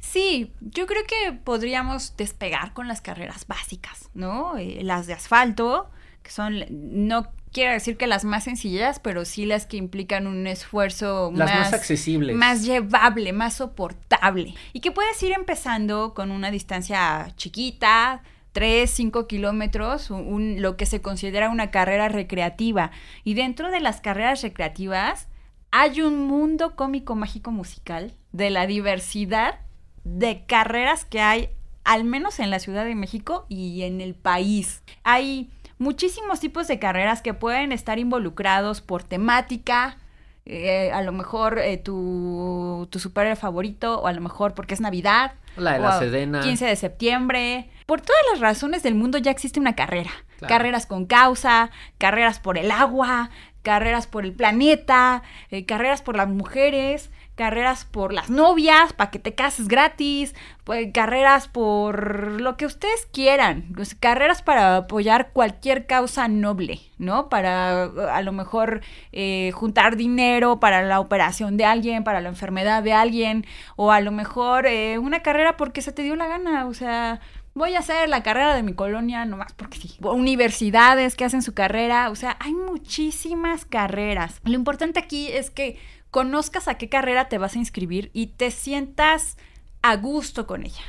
Sí, 0.00 0.52
yo 0.60 0.86
creo 0.86 1.02
que 1.04 1.32
podríamos 1.32 2.16
despegar 2.16 2.72
con 2.72 2.88
las 2.88 3.00
carreras 3.00 3.46
básicas, 3.46 4.08
¿no? 4.14 4.56
Eh, 4.56 4.80
las 4.82 5.06
de 5.06 5.14
asfalto, 5.14 5.90
que 6.22 6.30
son, 6.30 6.64
no 6.70 7.28
quiero 7.52 7.72
decir 7.72 7.96
que 7.96 8.06
las 8.06 8.24
más 8.24 8.44
sencillas, 8.44 9.00
pero 9.00 9.24
sí 9.24 9.46
las 9.46 9.66
que 9.66 9.76
implican 9.76 10.26
un 10.26 10.46
esfuerzo 10.46 11.32
Las 11.34 11.48
más, 11.50 11.58
más, 11.58 11.72
accesibles. 11.72 12.36
más 12.36 12.64
llevable, 12.64 13.32
más 13.32 13.54
soportable. 13.54 14.54
Y 14.72 14.80
que 14.80 14.92
puedes 14.92 15.20
ir 15.22 15.32
empezando 15.32 16.14
con 16.14 16.30
una 16.30 16.50
distancia 16.50 17.32
chiquita, 17.36 18.22
3, 18.52 18.90
5 18.90 19.26
kilómetros, 19.26 20.10
un- 20.10 20.26
un- 20.32 20.62
lo 20.62 20.76
que 20.76 20.86
se 20.86 21.02
considera 21.02 21.50
una 21.50 21.70
carrera 21.70 22.08
recreativa. 22.08 22.90
Y 23.24 23.34
dentro 23.34 23.70
de 23.70 23.80
las 23.80 24.00
carreras 24.00 24.42
recreativas 24.42 25.28
hay 25.70 26.00
un 26.00 26.26
mundo 26.26 26.74
cómico, 26.76 27.14
mágico, 27.16 27.50
musical 27.50 28.14
de 28.32 28.50
la 28.50 28.66
diversidad 28.66 29.60
de 30.06 30.44
carreras 30.46 31.04
que 31.04 31.20
hay, 31.20 31.50
al 31.82 32.04
menos 32.04 32.38
en 32.38 32.50
la 32.50 32.60
Ciudad 32.60 32.84
de 32.84 32.94
México 32.94 33.44
y 33.48 33.82
en 33.82 34.00
el 34.00 34.14
país. 34.14 34.82
Hay 35.02 35.50
muchísimos 35.78 36.38
tipos 36.38 36.68
de 36.68 36.78
carreras 36.78 37.22
que 37.22 37.34
pueden 37.34 37.72
estar 37.72 37.98
involucrados 37.98 38.80
por 38.80 39.02
temática, 39.02 39.98
eh, 40.44 40.92
a 40.92 41.02
lo 41.02 41.10
mejor 41.10 41.58
eh, 41.58 41.76
tu, 41.76 42.86
tu 42.90 43.00
superhéroe 43.00 43.34
favorito, 43.34 44.00
o 44.00 44.06
a 44.06 44.12
lo 44.12 44.20
mejor 44.20 44.54
porque 44.54 44.74
es 44.74 44.80
Navidad. 44.80 45.34
La 45.56 45.72
de 45.72 45.78
la 45.80 45.98
Sedena. 45.98 46.40
15 46.40 46.66
de 46.66 46.76
septiembre. 46.76 47.70
Por 47.86 48.00
todas 48.00 48.22
las 48.32 48.40
razones 48.40 48.84
del 48.84 48.94
mundo 48.94 49.18
ya 49.18 49.32
existe 49.32 49.58
una 49.58 49.74
carrera. 49.74 50.10
Claro. 50.38 50.54
Carreras 50.54 50.86
con 50.86 51.06
causa, 51.06 51.70
carreras 51.98 52.38
por 52.38 52.58
el 52.58 52.70
agua, 52.70 53.30
carreras 53.62 54.06
por 54.06 54.24
el 54.24 54.32
planeta, 54.32 55.24
eh, 55.50 55.66
carreras 55.66 56.00
por 56.00 56.16
las 56.16 56.28
mujeres, 56.28 57.10
carreras 57.36 57.84
por 57.84 58.12
las 58.12 58.30
novias, 58.30 58.92
para 58.94 59.10
que 59.10 59.18
te 59.18 59.34
cases 59.34 59.68
gratis, 59.68 60.34
pues, 60.64 60.88
carreras 60.92 61.46
por 61.46 62.40
lo 62.40 62.56
que 62.56 62.66
ustedes 62.66 63.06
quieran, 63.12 63.70
pues, 63.74 63.94
carreras 63.94 64.42
para 64.42 64.78
apoyar 64.78 65.30
cualquier 65.32 65.86
causa 65.86 66.26
noble, 66.28 66.80
¿no? 66.98 67.28
Para 67.28 67.84
a 67.84 68.22
lo 68.22 68.32
mejor 68.32 68.80
eh, 69.12 69.52
juntar 69.54 69.96
dinero 69.96 70.58
para 70.58 70.82
la 70.82 70.98
operación 70.98 71.56
de 71.56 71.66
alguien, 71.66 72.04
para 72.04 72.20
la 72.20 72.30
enfermedad 72.30 72.82
de 72.82 72.94
alguien, 72.94 73.46
o 73.76 73.92
a 73.92 74.00
lo 74.00 74.10
mejor 74.12 74.66
eh, 74.66 74.98
una 74.98 75.20
carrera 75.20 75.56
porque 75.56 75.82
se 75.82 75.92
te 75.92 76.02
dio 76.02 76.16
la 76.16 76.26
gana, 76.26 76.66
o 76.66 76.74
sea, 76.74 77.20
voy 77.56 77.74
a 77.74 77.78
hacer 77.78 78.08
la 78.08 78.22
carrera 78.22 78.54
de 78.54 78.62
mi 78.62 78.74
colonia 78.74 79.24
nomás 79.24 79.52
porque 79.54 79.78
sí. 79.78 79.96
Universidades 80.00 81.16
que 81.16 81.24
hacen 81.24 81.42
su 81.42 81.54
carrera, 81.54 82.10
o 82.10 82.14
sea, 82.14 82.36
hay 82.40 82.52
muchísimas 82.52 83.64
carreras. 83.64 84.40
Lo 84.44 84.54
importante 84.54 85.00
aquí 85.00 85.28
es 85.28 85.50
que 85.50 85.78
conozcas 86.10 86.68
a 86.68 86.78
qué 86.78 86.88
carrera 86.88 87.28
te 87.28 87.38
vas 87.38 87.54
a 87.54 87.58
inscribir 87.58 88.10
y 88.12 88.28
te 88.28 88.50
sientas 88.50 89.36
a 89.82 89.96
gusto 89.96 90.46
con 90.46 90.64
ella. 90.64 90.82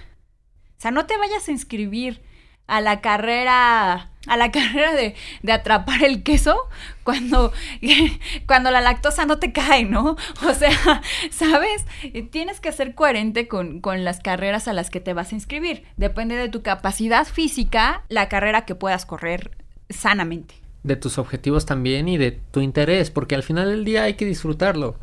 O 0.77 0.81
sea, 0.81 0.91
no 0.91 1.05
te 1.05 1.17
vayas 1.17 1.47
a 1.47 1.51
inscribir 1.51 2.21
a 2.67 2.81
la 2.81 3.01
carrera, 3.01 4.11
a 4.27 4.37
la 4.37 4.51
carrera 4.51 4.93
de, 4.93 5.15
de 5.41 5.51
atrapar 5.51 6.03
el 6.03 6.23
queso 6.23 6.55
cuando, 7.03 7.51
cuando 8.47 8.71
la 8.71 8.81
lactosa 8.81 9.25
no 9.25 9.39
te 9.39 9.51
cae, 9.51 9.85
¿no? 9.85 10.17
O 10.45 10.53
sea, 10.53 11.01
¿sabes? 11.31 11.85
Tienes 12.31 12.59
que 12.59 12.71
ser 12.71 12.93
coherente 12.93 13.47
con, 13.47 13.81
con 13.81 14.03
las 14.03 14.19
carreras 14.19 14.67
a 14.67 14.73
las 14.73 14.89
que 14.89 14.99
te 14.99 15.13
vas 15.13 15.31
a 15.31 15.35
inscribir. 15.35 15.83
Depende 15.97 16.35
de 16.35 16.49
tu 16.49 16.61
capacidad 16.61 17.25
física, 17.25 18.03
la 18.09 18.29
carrera 18.29 18.65
que 18.65 18.75
puedas 18.75 19.05
correr 19.05 19.51
sanamente. 19.89 20.55
De 20.83 20.95
tus 20.95 21.17
objetivos 21.17 21.65
también 21.65 22.07
y 22.07 22.17
de 22.17 22.31
tu 22.31 22.61
interés, 22.61 23.09
porque 23.09 23.35
al 23.35 23.43
final 23.43 23.69
del 23.69 23.83
día 23.83 24.03
hay 24.03 24.13
que 24.13 24.25
disfrutarlo. 24.25 24.97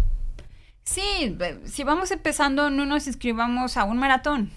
Sí, 0.84 1.36
si 1.64 1.82
vamos 1.82 2.10
empezando, 2.10 2.68
no 2.68 2.84
nos 2.84 3.06
inscribamos 3.06 3.76
a 3.76 3.84
un 3.84 3.96
maratón, 3.96 4.50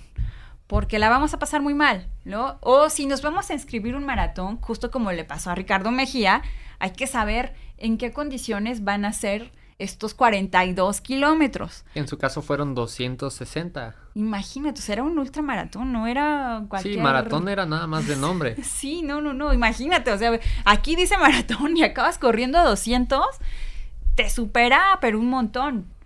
porque 0.67 0.99
la 0.99 1.09
vamos 1.09 1.33
a 1.33 1.39
pasar 1.39 1.61
muy 1.61 1.73
mal, 1.73 2.09
¿no? 2.25 2.57
O 2.61 2.89
si 2.89 3.05
nos 3.05 3.21
vamos 3.21 3.49
a 3.49 3.53
inscribir 3.53 3.95
un 3.95 4.05
maratón, 4.05 4.59
justo 4.59 4.91
como 4.91 5.11
le 5.13 5.23
pasó 5.23 5.51
a 5.51 5.55
Ricardo 5.55 5.89
Mejía, 5.89 6.41
hay 6.79 6.91
que 6.91 7.07
saber 7.07 7.55
en 7.77 7.97
qué 7.97 8.11
condiciones 8.11 8.83
van 8.83 9.05
a 9.05 9.13
ser 9.13 9.51
estos 9.79 10.13
42 10.15 11.01
kilómetros. 11.01 11.85
En 11.95 12.07
su 12.07 12.17
caso 12.17 12.41
fueron 12.41 12.75
260. 12.75 13.95
Imagínate, 14.15 14.79
o 14.81 14.83
sea, 14.83 14.93
era 14.93 15.03
un 15.03 15.17
ultramaratón, 15.17 15.93
no 15.93 16.07
era 16.07 16.65
cualquier... 16.67 16.95
Sí, 16.95 16.99
maratón 16.99 17.47
era 17.47 17.65
nada 17.65 17.87
más 17.87 18.05
de 18.05 18.17
nombre. 18.17 18.55
Sí, 18.63 19.01
no, 19.01 19.21
no, 19.21 19.33
no, 19.33 19.53
imagínate, 19.53 20.11
o 20.11 20.17
sea, 20.17 20.37
aquí 20.65 20.95
dice 20.95 21.17
maratón 21.17 21.77
y 21.77 21.83
acabas 21.83 22.17
corriendo 22.17 22.57
a 22.57 22.63
200, 22.63 23.25
te 24.15 24.29
supera, 24.29 24.97
pero 24.99 25.19
un 25.19 25.29
montón. 25.29 25.96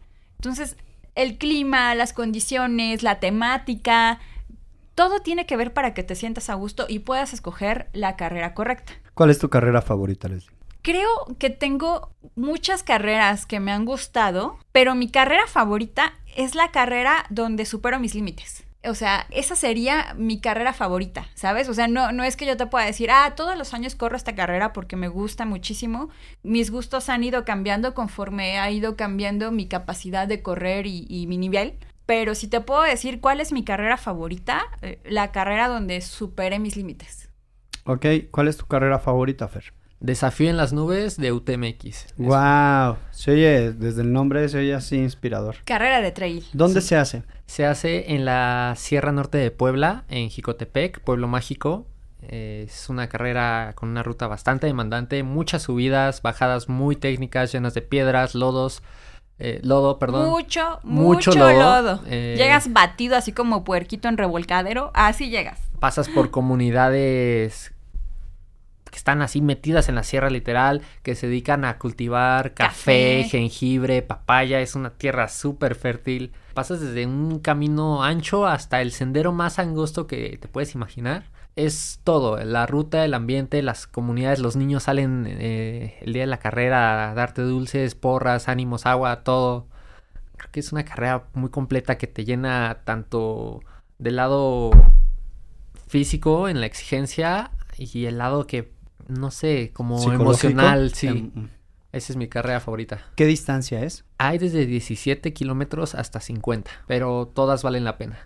Entonces, 0.41 0.75
el 1.13 1.37
clima, 1.37 1.93
las 1.93 2.13
condiciones, 2.13 3.03
la 3.03 3.19
temática, 3.19 4.19
todo 4.95 5.19
tiene 5.19 5.45
que 5.45 5.55
ver 5.55 5.71
para 5.71 5.93
que 5.93 6.01
te 6.01 6.15
sientas 6.15 6.49
a 6.49 6.55
gusto 6.55 6.87
y 6.89 6.97
puedas 6.97 7.31
escoger 7.31 7.91
la 7.93 8.15
carrera 8.15 8.55
correcta. 8.55 8.93
¿Cuál 9.13 9.29
es 9.29 9.37
tu 9.37 9.51
carrera 9.51 9.83
favorita, 9.83 10.27
Leslie? 10.27 10.49
Creo 10.81 11.09
que 11.37 11.51
tengo 11.51 12.09
muchas 12.35 12.81
carreras 12.81 13.45
que 13.45 13.59
me 13.59 13.71
han 13.71 13.85
gustado, 13.85 14.57
pero 14.71 14.95
mi 14.95 15.11
carrera 15.11 15.45
favorita 15.45 16.13
es 16.35 16.55
la 16.55 16.71
carrera 16.71 17.27
donde 17.29 17.65
supero 17.65 17.99
mis 17.99 18.15
límites. 18.15 18.63
O 18.83 18.95
sea, 18.95 19.27
esa 19.29 19.55
sería 19.55 20.15
mi 20.17 20.41
carrera 20.41 20.73
favorita, 20.73 21.27
¿sabes? 21.35 21.69
O 21.69 21.73
sea, 21.73 21.87
no, 21.87 22.11
no 22.11 22.23
es 22.23 22.35
que 22.35 22.47
yo 22.47 22.57
te 22.57 22.65
pueda 22.65 22.85
decir, 22.85 23.11
ah, 23.11 23.33
todos 23.35 23.57
los 23.57 23.73
años 23.75 23.93
corro 23.95 24.15
esta 24.15 24.33
carrera 24.33 24.73
porque 24.73 24.95
me 24.95 25.07
gusta 25.07 25.45
muchísimo. 25.45 26.09
Mis 26.41 26.71
gustos 26.71 27.09
han 27.09 27.23
ido 27.23 27.45
cambiando 27.45 27.93
conforme 27.93 28.57
ha 28.57 28.71
ido 28.71 28.95
cambiando 28.95 29.51
mi 29.51 29.67
capacidad 29.67 30.27
de 30.27 30.41
correr 30.41 30.87
y, 30.87 31.05
y 31.07 31.27
mi 31.27 31.37
nivel. 31.37 31.77
Pero 32.07 32.35
si 32.35 32.47
te 32.47 32.59
puedo 32.59 32.81
decir 32.81 33.21
cuál 33.21 33.39
es 33.39 33.51
mi 33.51 33.63
carrera 33.63 33.97
favorita, 33.97 34.63
eh, 34.81 34.99
la 35.05 35.31
carrera 35.31 35.67
donde 35.67 36.01
superé 36.01 36.59
mis 36.59 36.75
límites. 36.75 37.29
Ok, 37.85 38.05
¿cuál 38.31 38.47
es 38.47 38.57
tu 38.57 38.65
carrera 38.65 38.99
favorita, 38.99 39.47
Fer? 39.47 39.73
Desafío 40.01 40.49
en 40.49 40.57
las 40.57 40.73
nubes 40.73 41.17
de 41.17 41.31
UTMX. 41.31 42.15
Wow, 42.17 42.97
se 43.11 43.31
oye, 43.31 43.71
desde 43.71 44.01
el 44.01 44.11
nombre 44.11 44.49
se 44.49 44.57
oye 44.57 44.73
así 44.73 44.97
inspirador. 44.97 45.57
Carrera 45.63 46.01
de 46.01 46.11
trail. 46.11 46.43
¿Dónde 46.53 46.81
se 46.81 46.95
hace? 46.95 47.23
Se 47.51 47.65
hace 47.65 48.13
en 48.13 48.23
la 48.23 48.75
Sierra 48.77 49.11
Norte 49.11 49.37
de 49.37 49.51
Puebla, 49.51 50.05
en 50.07 50.29
Jicotepec, 50.29 51.01
Pueblo 51.01 51.27
Mágico. 51.27 51.85
Eh, 52.21 52.63
es 52.65 52.87
una 52.87 53.09
carrera 53.09 53.73
con 53.75 53.89
una 53.89 54.03
ruta 54.03 54.25
bastante 54.27 54.67
demandante, 54.67 55.21
muchas 55.23 55.63
subidas, 55.63 56.21
bajadas 56.21 56.69
muy 56.69 56.95
técnicas, 56.95 57.51
llenas 57.51 57.73
de 57.73 57.81
piedras, 57.81 58.35
lodos, 58.35 58.83
eh, 59.37 59.59
lodo, 59.63 59.99
perdón. 59.99 60.29
Mucho, 60.29 60.79
Mucho 60.83 61.31
mucho, 61.31 61.35
lodo, 61.35 61.81
lodo. 61.81 62.03
eh. 62.07 62.35
Llegas 62.37 62.71
batido 62.71 63.17
así 63.17 63.33
como 63.33 63.65
puerquito 63.65 64.07
en 64.07 64.15
revolcadero, 64.15 64.91
así 64.93 65.29
llegas. 65.29 65.59
Pasas 65.81 66.07
por 66.07 66.31
comunidades 66.31 67.73
que 68.89 68.97
están 68.97 69.21
así 69.21 69.41
metidas 69.41 69.89
en 69.89 69.95
la 69.95 70.03
sierra 70.03 70.29
literal, 70.29 70.83
que 71.03 71.15
se 71.15 71.27
dedican 71.27 71.65
a 71.65 71.77
cultivar 71.77 72.53
café, 72.53 73.23
Café. 73.23 73.29
jengibre, 73.29 74.01
papaya, 74.03 74.61
es 74.61 74.73
una 74.75 74.91
tierra 74.91 75.27
súper 75.27 75.75
fértil. 75.75 76.31
Pasas 76.53 76.81
desde 76.81 77.05
un 77.05 77.39
camino 77.39 78.03
ancho 78.03 78.45
hasta 78.45 78.81
el 78.81 78.91
sendero 78.91 79.31
más 79.31 79.59
angosto 79.59 80.07
que 80.07 80.37
te 80.37 80.47
puedes 80.47 80.75
imaginar. 80.75 81.25
Es 81.55 81.99
todo, 82.03 82.37
la 82.43 82.65
ruta, 82.65 83.03
el 83.03 83.13
ambiente, 83.13 83.61
las 83.61 83.87
comunidades, 83.87 84.39
los 84.39 84.55
niños 84.55 84.83
salen 84.83 85.25
eh, 85.27 85.97
el 86.01 86.13
día 86.13 86.23
de 86.23 86.27
la 86.27 86.39
carrera 86.39 87.11
a 87.11 87.13
darte 87.13 87.41
dulces, 87.41 87.95
porras, 87.95 88.47
ánimos, 88.47 88.85
agua, 88.85 89.23
todo. 89.23 89.67
Creo 90.37 90.51
que 90.51 90.59
es 90.61 90.71
una 90.71 90.85
carrera 90.85 91.27
muy 91.33 91.49
completa 91.49 91.97
que 91.97 92.07
te 92.07 92.23
llena 92.23 92.79
tanto 92.85 93.61
del 93.99 94.15
lado 94.15 94.71
físico 95.87 96.47
en 96.47 96.61
la 96.61 96.65
exigencia 96.67 97.51
y 97.77 98.05
el 98.05 98.17
lado 98.17 98.47
que, 98.47 98.73
no 99.07 99.29
sé, 99.29 99.71
como 99.73 100.11
emocional, 100.11 100.93
sí. 100.93 101.07
Em, 101.07 101.49
Esa 101.91 102.13
es 102.13 102.17
mi 102.17 102.27
carrera 102.27 102.59
favorita. 102.59 103.01
¿Qué 103.15 103.25
distancia 103.25 103.83
es? 103.83 104.05
Hay 104.17 104.37
desde 104.37 104.65
17 104.65 105.33
kilómetros 105.33 105.93
hasta 105.95 106.21
50, 106.21 106.71
pero 106.87 107.27
todas 107.27 107.63
valen 107.63 107.83
la 107.83 107.97
pena. 107.97 108.19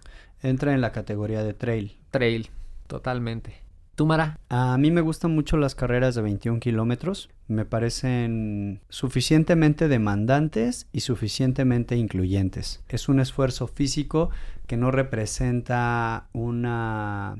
Entra 0.43 0.74
en 0.74 0.81
la 0.81 0.91
categoría 0.91 1.43
de 1.43 1.53
trail. 1.53 1.98
Trail, 2.12 2.50
totalmente. 2.88 3.65
¿Tú, 3.95 4.05
Mara? 4.05 4.38
A 4.50 4.77
mí 4.77 4.91
me 4.91 5.00
gustan 5.00 5.31
mucho 5.34 5.55
las 5.55 5.74
carreras 5.74 6.15
de 6.15 6.22
21 6.22 6.60
kilómetros. 6.60 7.29
Me 7.48 7.63
parecen 7.63 8.81
suficientemente 8.89 9.88
demandantes 9.88 10.88
y 10.91 11.00
suficientemente 11.00 11.95
incluyentes. 11.95 12.84
Es 12.89 13.07
un 13.07 13.22
esfuerzo 13.22 13.67
físico 13.67 14.29
que 14.67 14.75
no 14.75 14.91
representa 14.91 16.27
una 16.34 17.38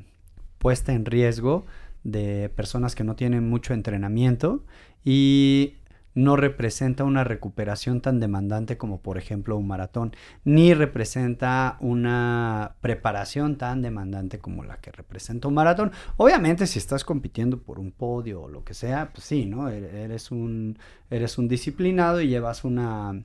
puesta 0.58 0.94
en 0.94 1.04
riesgo 1.04 1.66
de 2.04 2.48
personas 2.48 2.94
que 2.94 3.04
no 3.04 3.16
tienen 3.16 3.48
mucho 3.48 3.74
entrenamiento 3.74 4.64
y 5.04 5.75
no 6.16 6.34
representa 6.34 7.04
una 7.04 7.22
recuperación 7.22 8.00
tan 8.00 8.18
demandante 8.18 8.76
como 8.76 9.00
por 9.00 9.18
ejemplo 9.18 9.56
un 9.56 9.68
maratón, 9.68 10.16
ni 10.44 10.74
representa 10.74 11.76
una 11.78 12.74
preparación 12.80 13.56
tan 13.56 13.82
demandante 13.82 14.40
como 14.40 14.64
la 14.64 14.78
que 14.80 14.90
representa 14.90 15.46
un 15.46 15.54
maratón. 15.54 15.92
Obviamente 16.16 16.66
si 16.66 16.80
estás 16.80 17.04
compitiendo 17.04 17.62
por 17.62 17.78
un 17.78 17.92
podio 17.92 18.42
o 18.42 18.48
lo 18.48 18.64
que 18.64 18.74
sea, 18.74 19.12
pues 19.12 19.24
sí, 19.26 19.46
¿no? 19.46 19.68
E- 19.68 20.04
Eres 20.04 20.32
un, 20.32 20.78
eres 21.10 21.38
un 21.38 21.46
disciplinado 21.46 22.20
y 22.20 22.28
llevas 22.28 22.64
una, 22.64 23.22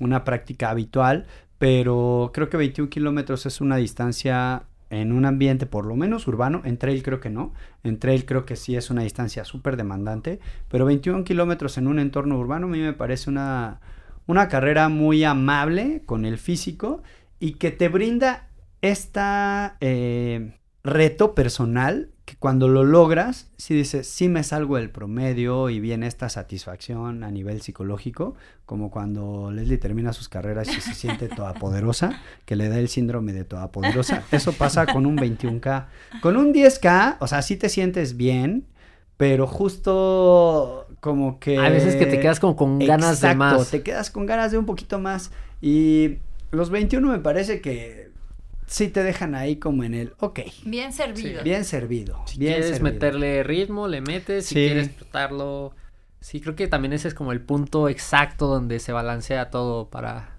una 0.00 0.24
práctica 0.24 0.70
habitual, 0.70 1.26
pero 1.58 2.30
creo 2.32 2.48
que 2.48 2.56
21 2.56 2.88
kilómetros 2.90 3.46
es 3.46 3.60
una 3.60 3.76
distancia 3.76 4.64
en 4.90 5.12
un 5.12 5.24
ambiente 5.24 5.66
por 5.66 5.86
lo 5.86 5.96
menos 5.96 6.26
urbano, 6.26 6.62
en 6.64 6.76
trail 6.76 7.02
creo 7.02 7.20
que 7.20 7.30
no, 7.30 7.54
en 7.84 7.98
trail 7.98 8.26
creo 8.26 8.44
que 8.44 8.56
sí 8.56 8.76
es 8.76 8.90
una 8.90 9.02
distancia 9.02 9.44
súper 9.44 9.76
demandante, 9.76 10.40
pero 10.68 10.84
21 10.84 11.24
kilómetros 11.24 11.78
en 11.78 11.86
un 11.86 11.98
entorno 11.98 12.38
urbano 12.38 12.66
a 12.66 12.70
mí 12.70 12.80
me 12.80 12.92
parece 12.92 13.30
una, 13.30 13.80
una 14.26 14.48
carrera 14.48 14.88
muy 14.88 15.24
amable 15.24 16.02
con 16.04 16.24
el 16.24 16.38
físico 16.38 17.02
y 17.38 17.54
que 17.54 17.70
te 17.70 17.88
brinda 17.88 18.48
esta, 18.82 19.76
eh, 19.80 20.59
reto 20.82 21.34
personal 21.34 22.10
que 22.24 22.36
cuando 22.36 22.68
lo 22.68 22.84
logras, 22.84 23.50
si 23.56 23.74
dices, 23.74 24.06
sí 24.06 24.28
me 24.28 24.44
salgo 24.44 24.76
del 24.76 24.90
promedio 24.90 25.68
y 25.68 25.80
viene 25.80 26.06
esta 26.06 26.28
satisfacción 26.28 27.24
a 27.24 27.30
nivel 27.30 27.60
psicológico, 27.60 28.34
como 28.66 28.90
cuando 28.90 29.50
Leslie 29.50 29.78
termina 29.78 30.12
sus 30.12 30.28
carreras 30.28 30.68
y 30.68 30.80
se 30.80 30.94
siente 30.94 31.28
toda 31.36 31.54
poderosa, 31.54 32.20
que 32.44 32.56
le 32.56 32.68
da 32.68 32.78
el 32.78 32.88
síndrome 32.88 33.32
de 33.32 33.44
toda 33.44 33.72
poderosa. 33.72 34.22
Eso 34.30 34.52
pasa 34.52 34.86
con 34.86 35.06
un 35.06 35.18
21K. 35.18 35.86
Con 36.22 36.36
un 36.36 36.54
10K, 36.54 37.16
o 37.18 37.26
sea, 37.26 37.42
sí 37.42 37.56
te 37.56 37.68
sientes 37.68 38.16
bien, 38.16 38.66
pero 39.16 39.46
justo 39.46 40.86
como 41.00 41.40
que... 41.40 41.58
A 41.58 41.68
veces 41.68 41.96
que 41.96 42.06
te 42.06 42.20
quedas 42.20 42.40
como 42.40 42.54
con 42.56 42.78
ganas 42.78 43.20
de 43.20 43.34
más. 43.34 43.70
te 43.70 43.82
quedas 43.82 44.10
con 44.10 44.24
ganas 44.24 44.52
de 44.52 44.58
un 44.58 44.66
poquito 44.66 44.98
más. 44.98 45.32
Y 45.60 46.18
los 46.52 46.70
21 46.70 47.06
me 47.08 47.18
parece 47.18 47.60
que 47.60 48.09
sí 48.70 48.88
te 48.88 49.02
dejan 49.02 49.34
ahí 49.34 49.56
como 49.56 49.82
en 49.84 49.94
el, 49.94 50.12
ok, 50.20 50.40
Bien 50.64 50.92
servido. 50.92 51.42
bien 51.42 51.64
servido. 51.64 52.22
Si 52.26 52.38
bien 52.38 52.52
quieres 52.54 52.76
servido. 52.76 52.92
meterle 52.92 53.42
ritmo, 53.42 53.88
le 53.88 54.00
metes. 54.00 54.46
Si 54.46 54.54
Sí. 54.54 54.60
quieres 54.66 54.86
explotarlo. 54.88 55.72
Sí, 56.20 56.40
creo 56.40 56.54
que 56.54 56.68
también 56.68 56.92
ese 56.92 57.08
es 57.08 57.14
como 57.14 57.32
el 57.32 57.40
punto 57.40 57.88
exacto 57.88 58.46
donde 58.46 58.78
se 58.78 58.92
balancea 58.92 59.50
todo 59.50 59.88
para 59.90 60.36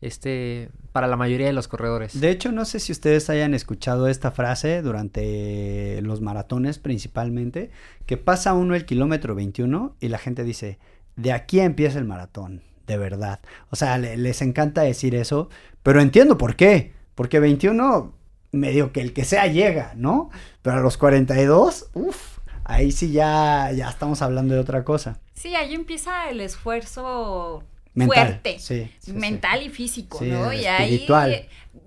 este 0.00 0.68
para 0.92 1.06
la 1.06 1.16
mayoría 1.16 1.46
de 1.46 1.52
los 1.54 1.68
corredores. 1.68 2.20
De 2.20 2.30
hecho, 2.30 2.52
no 2.52 2.64
sé 2.66 2.78
si 2.78 2.92
ustedes 2.92 3.30
hayan 3.30 3.54
escuchado 3.54 4.08
esta 4.08 4.30
frase 4.30 4.82
durante 4.82 6.00
los 6.02 6.20
maratones 6.20 6.78
principalmente, 6.78 7.70
que 8.04 8.16
pasa 8.18 8.52
uno 8.52 8.74
el 8.74 8.84
kilómetro 8.84 9.34
21 9.34 9.96
y 10.00 10.08
la 10.08 10.18
gente 10.18 10.44
dice, 10.44 10.78
de 11.16 11.32
aquí 11.32 11.60
empieza 11.60 11.98
el 11.98 12.04
maratón, 12.04 12.62
de 12.86 12.98
verdad. 12.98 13.40
O 13.70 13.76
sea, 13.76 13.96
le- 13.96 14.16
les 14.18 14.42
encanta 14.42 14.82
decir 14.82 15.14
eso, 15.14 15.48
pero 15.82 16.00
entiendo 16.02 16.36
por 16.36 16.56
qué, 16.56 16.92
porque 17.22 17.38
21 17.38 18.12
medio 18.50 18.90
que 18.90 19.00
el 19.00 19.12
que 19.12 19.24
sea 19.24 19.46
llega, 19.46 19.92
¿no? 19.94 20.30
Pero 20.60 20.78
a 20.78 20.80
los 20.80 20.96
42, 20.96 21.90
uff, 21.94 22.38
ahí 22.64 22.90
sí 22.90 23.12
ya, 23.12 23.70
ya 23.70 23.88
estamos 23.88 24.22
hablando 24.22 24.54
de 24.54 24.60
otra 24.60 24.82
cosa. 24.82 25.20
Sí, 25.32 25.54
ahí 25.54 25.72
empieza 25.72 26.28
el 26.30 26.40
esfuerzo 26.40 27.62
Mental, 27.94 28.26
fuerte. 28.26 28.58
sí, 28.58 28.90
sí, 28.98 29.12
sí. 29.12 29.12
mental 29.12 29.62
y 29.62 29.68
físico, 29.68 30.18
¿no? 30.20 30.52
Y 30.52 30.64
ahí 30.64 31.06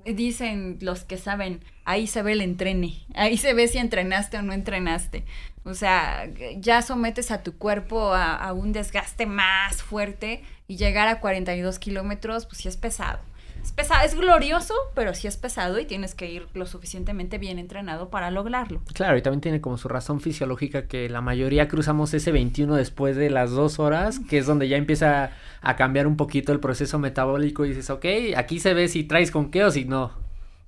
dicen 0.05 0.77
los 0.79 1.03
que 1.03 1.17
saben, 1.17 1.59
ahí 1.83 2.07
se 2.07 2.21
ve 2.21 2.31
el 2.31 2.39
entrene, 2.39 3.05
ahí 3.13 3.35
se 3.35 3.53
ve 3.53 3.67
si 3.67 3.77
entrenaste 3.77 4.37
o 4.37 4.41
no 4.41 4.53
entrenaste. 4.53 5.25
O 5.65 5.73
sea, 5.73 6.29
ya 6.59 6.81
sometes 6.81 7.29
a 7.29 7.43
tu 7.43 7.57
cuerpo 7.57 8.13
a, 8.13 8.35
a 8.35 8.53
un 8.53 8.71
desgaste 8.71 9.25
más 9.25 9.83
fuerte 9.83 10.43
y 10.69 10.77
llegar 10.77 11.09
a 11.09 11.19
42 11.19 11.77
kilómetros, 11.77 12.45
pues 12.45 12.59
sí 12.59 12.69
es 12.69 12.77
pesado. 12.77 13.19
Es 13.65 13.71
pesado, 13.71 14.05
es 14.05 14.13
glorioso, 14.13 14.75
pero 14.93 15.15
sí 15.15 15.25
es 15.25 15.37
pesado 15.37 15.79
y 15.79 15.85
tienes 15.85 16.13
que 16.13 16.29
ir 16.29 16.45
lo 16.53 16.67
suficientemente 16.67 17.39
bien 17.39 17.57
entrenado 17.57 18.11
para 18.11 18.29
lograrlo. 18.29 18.79
Claro, 18.93 19.17
y 19.17 19.23
también 19.23 19.41
tiene 19.41 19.59
como 19.59 19.79
su 19.79 19.87
razón 19.87 20.21
fisiológica 20.21 20.85
que 20.85 21.09
la 21.09 21.19
mayoría 21.21 21.67
cruzamos 21.67 22.13
ese 22.13 22.31
21 22.31 22.75
después 22.75 23.15
de 23.15 23.31
las 23.31 23.49
dos 23.49 23.79
horas, 23.79 24.19
que 24.19 24.37
es 24.37 24.45
donde 24.45 24.67
ya 24.67 24.77
empieza 24.77 25.31
a 25.61 25.75
cambiar 25.77 26.05
un 26.05 26.15
poquito 26.15 26.51
el 26.51 26.59
proceso 26.59 26.99
metabólico 26.99 27.65
y 27.65 27.69
dices, 27.69 27.89
ok, 27.89 28.05
aquí 28.37 28.59
se 28.59 28.75
ve 28.75 28.87
si 28.87 29.03
traes 29.03 29.31
con 29.31 29.49
qué 29.49 29.63
o 29.63 29.71
si 29.71 29.85
no. 29.85 30.11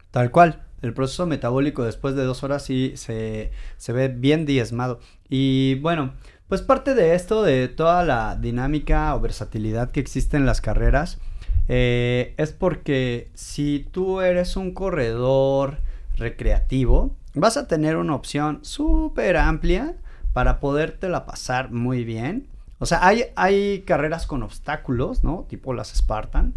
Tal 0.10 0.32
cual. 0.32 0.64
El 0.82 0.94
proceso 0.94 1.28
metabólico 1.28 1.84
después 1.84 2.16
de 2.16 2.24
dos 2.24 2.44
horas 2.44 2.66
sí 2.66 2.94
se, 2.96 3.52
se 3.78 3.94
ve 3.94 4.08
bien 4.08 4.48
diezmado. 4.48 5.00
Y 5.30 5.76
bueno, 5.82 6.16
pues 6.48 6.64
parte 6.64 6.96
de 6.96 7.14
esto, 7.14 7.44
de 7.44 7.68
toda 7.68 8.04
la 8.04 8.36
dinámica 8.36 9.14
o 9.14 9.20
versatilidad 9.20 9.92
que 9.92 10.00
existe 10.00 10.36
en 10.36 10.48
las 10.48 10.62
carreras, 10.62 11.20
eh, 11.68 12.34
es 12.38 12.52
porque 12.52 13.30
si 13.34 13.88
tú 13.92 14.22
eres 14.22 14.56
un 14.56 14.74
corredor 14.74 15.80
recreativo, 16.16 17.16
vas 17.34 17.58
a 17.58 17.68
tener 17.68 17.98
una 17.98 18.16
opción 18.16 18.60
súper 18.64 19.38
amplia 19.38 19.96
para 20.34 20.60
podértela 20.60 21.26
pasar 21.26 21.72
muy 21.72 22.04
bien. 22.04 22.48
O 22.80 22.86
sea, 22.86 23.06
hay, 23.06 23.26
hay 23.36 23.82
carreras 23.82 24.28
con 24.28 24.44
obstáculos, 24.44 25.24
¿no? 25.24 25.46
Tipo 25.50 25.74
las 25.74 25.90
Spartan. 25.96 26.54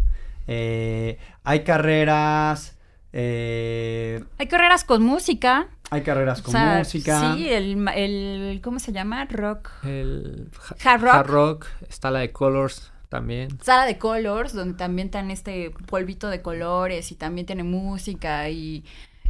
Eh, 0.47 1.17
hay 1.43 1.63
carreras... 1.63 2.77
eh, 3.13 4.23
Hay 4.37 4.47
carreras 4.47 4.83
con 4.83 5.01
música. 5.03 5.67
hay 5.89 6.01
carreras 6.03 6.41
o 6.41 6.43
con 6.43 6.51
sea, 6.53 6.77
música. 6.79 7.33
Sí, 7.35 7.49
el, 7.49 7.77
ma- 7.77 7.93
el, 7.95 8.59
¿cómo 8.63 8.79
se 8.79 8.91
llama? 8.91 9.25
Rock. 9.25 9.69
El 9.83 10.49
Hard 10.83 11.01
rock. 11.01 11.13
hard 11.13 11.27
rock, 11.27 11.65
está 11.89 12.11
la 12.11 12.19
de 12.19 12.31
Colors 12.31 12.90
también. 13.11 13.49
Sala 13.61 13.85
de 13.85 13.97
Colors, 13.97 14.53
donde 14.53 14.75
también 14.75 15.11
tiene 15.11 15.33
este 15.33 15.71
polvito 15.87 16.29
de 16.29 16.41
colores 16.41 17.11
y 17.11 17.15
también 17.15 17.45
tiene 17.45 17.63
música 17.63 18.49
y 18.49 18.85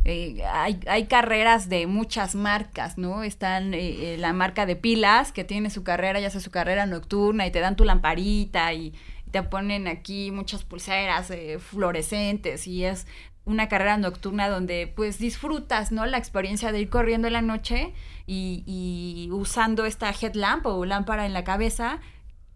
eh, 0.06 0.44
hay, 0.46 0.80
hay 0.88 1.08
carreras 1.08 1.68
de 1.68 1.88
muchas 1.88 2.36
marcas, 2.36 3.00
¿no? 3.00 3.24
Están 3.24 3.74
eh, 3.74 4.14
eh, 4.14 4.18
la 4.20 4.34
marca 4.34 4.68
de 4.68 4.76
pilas 4.76 5.32
que 5.32 5.44
tiene 5.44 5.72
su 5.72 5.84
carrera, 5.84 6.20
ya 6.20 6.30
sea 6.30 6.42
su 6.42 6.52
carrera 6.52 6.86
nocturna 6.86 7.48
y 7.48 7.52
te 7.52 7.60
dan 7.60 7.76
tu 7.76 7.84
lamparita 7.84 8.72
y 8.72 8.94
te 9.32 9.42
ponen 9.42 9.88
aquí 9.88 10.30
muchas 10.30 10.64
pulseras 10.64 11.32
eh, 11.32 11.58
fluorescentes 11.58 12.68
y 12.68 12.86
es 12.86 13.08
una 13.46 13.68
carrera 13.68 13.98
nocturna 13.98 14.48
donde 14.48 14.94
pues 14.96 15.18
disfrutas, 15.18 15.92
¿no? 15.92 16.06
La 16.06 16.20
experiencia 16.20 16.72
de 16.72 16.82
ir 16.82 16.90
corriendo 16.90 17.26
en 17.26 17.34
la 17.34 17.42
noche 17.42 17.94
y 18.28 19.28
usando 19.32 19.86
esta 19.86 20.12
headlamp 20.12 20.66
o 20.68 20.86
lámpara 20.86 21.26
en 21.26 21.34
la 21.34 21.44
cabeza 21.44 22.00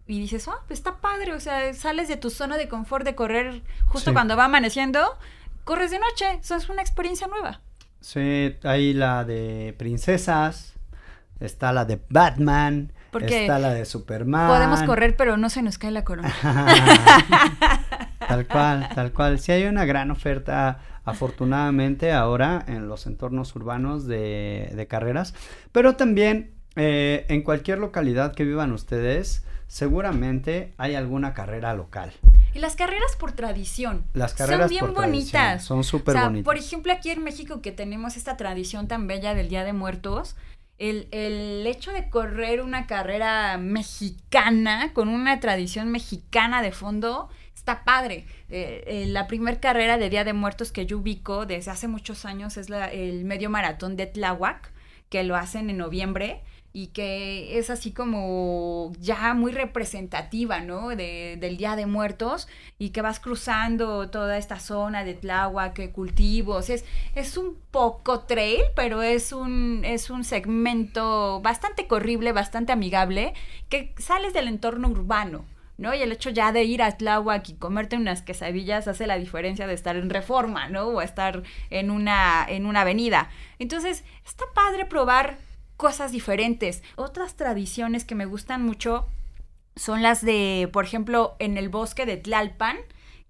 y 0.06 0.20
dices, 0.20 0.46
ah, 0.48 0.58
pues 0.66 0.78
está 0.78 0.96
padre, 0.98 1.32
o 1.32 1.40
sea, 1.40 1.72
sales 1.74 2.08
de 2.08 2.16
tu 2.16 2.30
zona 2.30 2.56
de 2.56 2.68
confort 2.68 3.04
de 3.04 3.14
correr 3.14 3.62
justo 3.86 4.10
Sí. 4.10 4.14
cuando 4.14 4.36
va 4.36 4.44
amaneciendo, 4.44 5.00
corres 5.64 5.90
de 5.90 5.98
noche, 5.98 6.38
eso 6.40 6.54
es 6.56 6.68
una 6.68 6.82
experiencia 6.82 7.26
nueva. 7.26 7.60
Sí, 8.00 8.54
hay 8.62 8.92
la 8.92 9.24
de 9.24 9.74
princesas, 9.78 10.74
está 11.40 11.72
la 11.72 11.84
de 11.84 12.00
Batman, 12.08 12.92
Porque 13.10 13.42
está 13.42 13.58
la 13.58 13.72
de 13.74 13.84
Superman. 13.84 14.48
Podemos 14.48 14.82
correr, 14.82 15.16
pero 15.16 15.36
no 15.36 15.50
se 15.50 15.62
nos 15.62 15.78
cae 15.78 15.90
la 15.90 16.04
corona. 16.04 16.32
tal 18.28 18.46
cual, 18.46 18.88
tal 18.94 19.12
cual. 19.12 19.38
Sí 19.38 19.52
hay 19.52 19.64
una 19.64 19.84
gran 19.84 20.10
oferta, 20.10 20.78
afortunadamente, 21.04 22.12
ahora 22.12 22.64
en 22.68 22.88
los 22.88 23.06
entornos 23.06 23.54
urbanos 23.56 24.06
de, 24.06 24.72
de 24.74 24.86
carreras, 24.86 25.34
pero 25.72 25.96
también 25.96 26.52
eh, 26.76 27.24
en 27.28 27.42
cualquier 27.42 27.78
localidad 27.78 28.34
que 28.34 28.44
vivan 28.44 28.72
ustedes, 28.72 29.44
seguramente 29.66 30.72
hay 30.78 30.94
alguna 30.94 31.34
carrera 31.34 31.74
local. 31.74 32.12
Y 32.54 32.58
las 32.58 32.74
carreras 32.76 33.16
por 33.18 33.32
tradición. 33.32 34.04
Las 34.14 34.32
carreras 34.34 34.62
son 34.62 34.70
bien 34.70 34.80
por 34.86 34.94
tradición, 34.94 35.42
bonitas. 35.42 35.64
son 35.64 35.84
súper 35.84 36.16
o 36.16 36.18
sea, 36.18 36.28
bonitas. 36.28 36.44
Por 36.44 36.56
ejemplo, 36.56 36.92
aquí 36.92 37.10
en 37.10 37.22
México 37.22 37.60
que 37.60 37.72
tenemos 37.72 38.16
esta 38.16 38.36
tradición 38.36 38.88
tan 38.88 39.06
bella 39.06 39.34
del 39.34 39.48
Día 39.48 39.64
de 39.64 39.72
Muertos, 39.74 40.36
el, 40.78 41.08
el 41.10 41.66
hecho 41.66 41.92
de 41.92 42.08
correr 42.08 42.60
una 42.62 42.86
carrera 42.86 43.58
mexicana 43.58 44.92
con 44.92 45.08
una 45.08 45.40
tradición 45.40 45.90
mexicana 45.90 46.62
de 46.62 46.72
fondo 46.72 47.28
está 47.54 47.84
padre. 47.84 48.26
Eh, 48.48 48.84
eh, 48.86 49.06
la 49.08 49.26
primer 49.26 49.58
carrera 49.60 49.98
de 49.98 50.08
Día 50.10 50.24
de 50.24 50.32
Muertos 50.32 50.72
que 50.72 50.86
yo 50.86 50.98
ubico 50.98 51.46
desde 51.46 51.70
hace 51.70 51.88
muchos 51.88 52.24
años 52.24 52.56
es 52.56 52.68
la- 52.70 52.90
el 52.92 53.24
medio 53.24 53.50
maratón 53.50 53.96
de 53.96 54.06
Tláhuac, 54.06 54.72
que 55.08 55.24
lo 55.24 55.36
hacen 55.36 55.70
en 55.70 55.78
noviembre 55.78 56.42
y 56.76 56.88
que 56.88 57.58
es 57.58 57.70
así 57.70 57.90
como 57.90 58.92
ya 59.00 59.32
muy 59.32 59.50
representativa, 59.50 60.60
¿no? 60.60 60.90
De, 60.90 61.38
del 61.40 61.56
Día 61.56 61.74
de 61.74 61.86
Muertos 61.86 62.48
y 62.78 62.90
que 62.90 63.00
vas 63.00 63.18
cruzando 63.18 64.10
toda 64.10 64.36
esta 64.36 64.60
zona 64.60 65.02
de 65.02 65.14
Tláhuac, 65.14 65.90
cultivos, 65.92 66.68
es, 66.68 66.84
es 67.14 67.38
un 67.38 67.56
poco 67.70 68.24
trail, 68.24 68.60
pero 68.74 69.00
es 69.00 69.32
un, 69.32 69.86
es 69.86 70.10
un 70.10 70.22
segmento 70.22 71.40
bastante 71.40 71.86
corrible, 71.86 72.32
bastante 72.32 72.72
amigable, 72.72 73.32
que 73.70 73.94
sales 73.96 74.34
del 74.34 74.46
entorno 74.46 74.88
urbano, 74.88 75.46
¿no? 75.78 75.94
Y 75.94 76.02
el 76.02 76.12
hecho 76.12 76.28
ya 76.28 76.52
de 76.52 76.64
ir 76.64 76.82
a 76.82 76.98
Tláhuac 76.98 77.48
y 77.48 77.54
comerte 77.54 77.96
unas 77.96 78.20
quesadillas 78.20 78.86
hace 78.86 79.06
la 79.06 79.16
diferencia 79.16 79.66
de 79.66 79.72
estar 79.72 79.96
en 79.96 80.10
Reforma, 80.10 80.68
¿no? 80.68 80.88
O 80.88 81.00
estar 81.00 81.42
en 81.70 81.90
una, 81.90 82.44
en 82.46 82.66
una 82.66 82.82
avenida. 82.82 83.30
Entonces, 83.58 84.04
está 84.26 84.44
padre 84.54 84.84
probar 84.84 85.45
cosas 85.76 86.12
diferentes. 86.12 86.82
Otras 86.96 87.34
tradiciones 87.34 88.04
que 88.04 88.14
me 88.14 88.26
gustan 88.26 88.62
mucho 88.62 89.06
son 89.76 90.02
las 90.02 90.24
de, 90.24 90.68
por 90.72 90.84
ejemplo, 90.84 91.36
en 91.38 91.58
el 91.58 91.68
bosque 91.68 92.06
de 92.06 92.16
Tlalpan, 92.16 92.78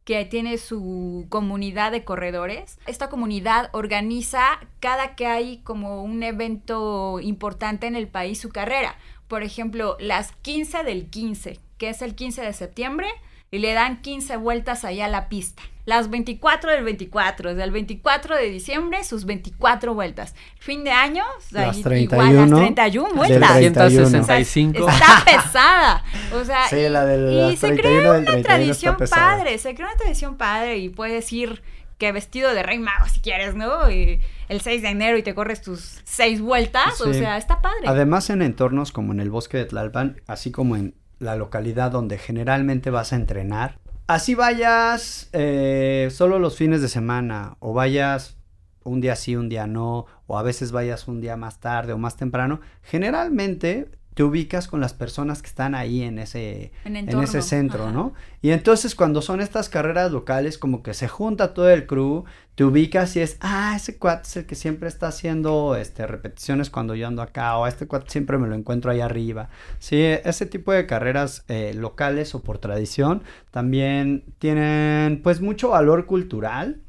que 0.05 0.25
tiene 0.25 0.57
su 0.57 1.27
comunidad 1.29 1.91
de 1.91 2.05
corredores. 2.05 2.79
Esta 2.87 3.09
comunidad 3.09 3.71
organiza 3.73 4.61
cada 4.79 5.17
que 5.17 5.27
hay 5.27 5.59
como 5.59 6.05
un 6.05 6.23
evento 6.23 7.19
importante 7.21 7.89
en 7.89 7.97
el 7.97 8.07
país 8.07 8.41
su 8.41 8.51
carrera. 8.51 8.97
Por 9.27 9.43
ejemplo, 9.43 9.97
las 9.99 10.31
15 10.43 10.85
del 10.85 11.11
15, 11.11 11.59
que 11.77 11.89
es 11.89 12.03
el 12.03 12.15
15 12.15 12.43
de 12.43 12.53
septiembre, 12.53 13.09
y 13.51 13.59
le 13.59 13.73
dan 13.73 14.01
15 14.01 14.37
vueltas 14.37 14.85
ahí 14.85 15.01
a 15.01 15.09
la 15.09 15.29
pista. 15.29 15.63
Las 15.87 16.11
24 16.11 16.70
del 16.72 16.85
24, 16.85 17.51
desde 17.51 17.62
el 17.62 17.70
24 17.70 18.37
de 18.37 18.51
diciembre, 18.51 19.03
sus 19.05 19.25
24 19.25 19.94
vueltas. 19.94 20.35
Fin 20.59 20.85
de 20.85 20.90
año, 20.90 21.25
Las 21.53 21.77
ahí 21.77 21.83
31 21.83 22.33
igual 22.33 22.51
las 22.51 22.59
31 22.59 23.09
del 23.09 23.16
vueltas. 23.16 23.53
31. 23.53 24.11
365. 24.11 24.88
Está 24.88 25.25
pesada. 25.25 26.05
O 26.35 26.44
sea, 26.44 26.66
Sí, 26.68 26.88
la 26.88 27.07
de 27.07 27.33
y 27.33 27.37
las 27.37 27.59
se 27.59 27.68
31 27.68 27.77
crea 27.77 28.12
del 28.12 28.22
una 28.22 28.31
31 28.33 28.38
está 28.38 28.55
tradición 28.55 28.96
padre, 29.09 29.59
se 29.59 29.75
crea 29.75 29.87
una 29.87 29.96
tradición 29.96 30.37
padre 30.37 30.79
y 30.79 30.88
puedes 30.88 31.33
ir 31.33 31.62
que 31.99 32.12
vestido 32.12 32.53
de 32.53 32.62
rey 32.62 32.79
mago 32.79 33.07
si 33.07 33.20
quieres, 33.20 33.55
¿no? 33.55 33.90
Y 33.90 34.20
el 34.49 34.61
6 34.61 34.83
de 34.83 34.88
enero 34.88 35.16
y 35.16 35.22
te 35.22 35.35
corres 35.35 35.62
tus 35.62 36.01
seis 36.05 36.40
vueltas, 36.40 37.01
o 37.01 37.12
sea, 37.12 37.38
está 37.38 37.62
padre. 37.62 37.87
Además, 37.87 38.29
en 38.31 38.42
entornos 38.42 38.92
como 38.92 39.12
en 39.12 39.20
el 39.20 39.31
bosque 39.31 39.57
de 39.57 39.64
Tlalpan, 39.64 40.20
así 40.27 40.51
como 40.51 40.77
en 40.77 40.94
la 41.18 41.37
localidad 41.37 41.90
donde 41.90 42.18
generalmente 42.18 42.90
vas 42.90 43.12
a 43.12 43.16
entrenar, 43.16 43.79
así 44.07 44.35
vayas 44.35 45.29
eh, 45.33 46.09
solo 46.11 46.38
los 46.38 46.57
fines 46.57 46.81
de 46.81 46.88
semana 46.88 47.57
o 47.61 47.73
vayas 47.73 48.37
un 48.85 49.01
día 49.01 49.16
sí, 49.16 49.35
un 49.37 49.49
día 49.49 49.66
no, 49.66 50.07
o 50.27 50.38
a 50.38 50.42
veces 50.42 50.73
vayas 50.73 51.09
un 51.09 51.21
día 51.21 51.37
más 51.37 51.59
tarde 51.59 51.92
o 51.92 51.99
más 51.99 52.16
temprano, 52.16 52.61
generalmente 52.83 53.90
te 54.17 54.25
ubicas 54.25 54.67
con 54.67 54.81
las 54.81 54.95
personas 54.95 55.43
que 55.43 55.49
están 55.49 55.75
ahí 55.75 56.01
en 56.01 56.19
ese, 56.19 56.73
En 56.87 56.97
ese 56.97 57.43
centro, 57.43 57.83
ajá. 57.83 57.93
¿no? 57.93 58.15
Y 58.41 58.53
entonces 58.53 58.95
cuando 58.95 59.21
son 59.21 59.43
estas 59.43 59.69
carreras 59.69 60.11
locales, 60.11 60.57
como 60.57 60.83
que 60.83 60.95
se 60.95 61.07
junta 61.07 61.53
todo 61.53 61.69
el 61.69 61.87
crew, 61.87 62.25
te 62.55 62.65
ubicas 62.65 63.15
y 63.17 63.21
es, 63.21 63.37
ah, 63.43 63.75
ese 63.77 63.99
cuate 63.99 64.27
es 64.27 64.37
el 64.39 64.47
que 64.47 64.55
siempre 64.55 64.89
está 64.89 65.09
haciendo 65.09 65.77
este, 65.77 66.07
repeticiones 66.07 66.71
cuando 66.71 66.95
yo 66.95 67.07
ando 67.07 67.21
acá, 67.21 67.59
o 67.59 67.67
este 67.67 67.87
cuate 67.87 68.09
siempre 68.09 68.39
me 68.39 68.49
lo 68.49 68.55
encuentro 68.55 68.91
ahí 68.91 69.03
arriba. 69.03 69.51
Sí, 69.81 70.01
ese 70.01 70.47
tipo 70.47 70.73
de 70.73 70.87
carreras 70.87 71.45
eh, 71.49 71.75
locales 71.75 72.35
o 72.35 72.43
por 72.43 72.57
tradición 72.57 73.23
también 73.51 74.25
tienen 74.39 75.21
pues 75.23 75.43
mucho 75.43 75.69
valor 75.69 76.07
cultural 76.07 76.81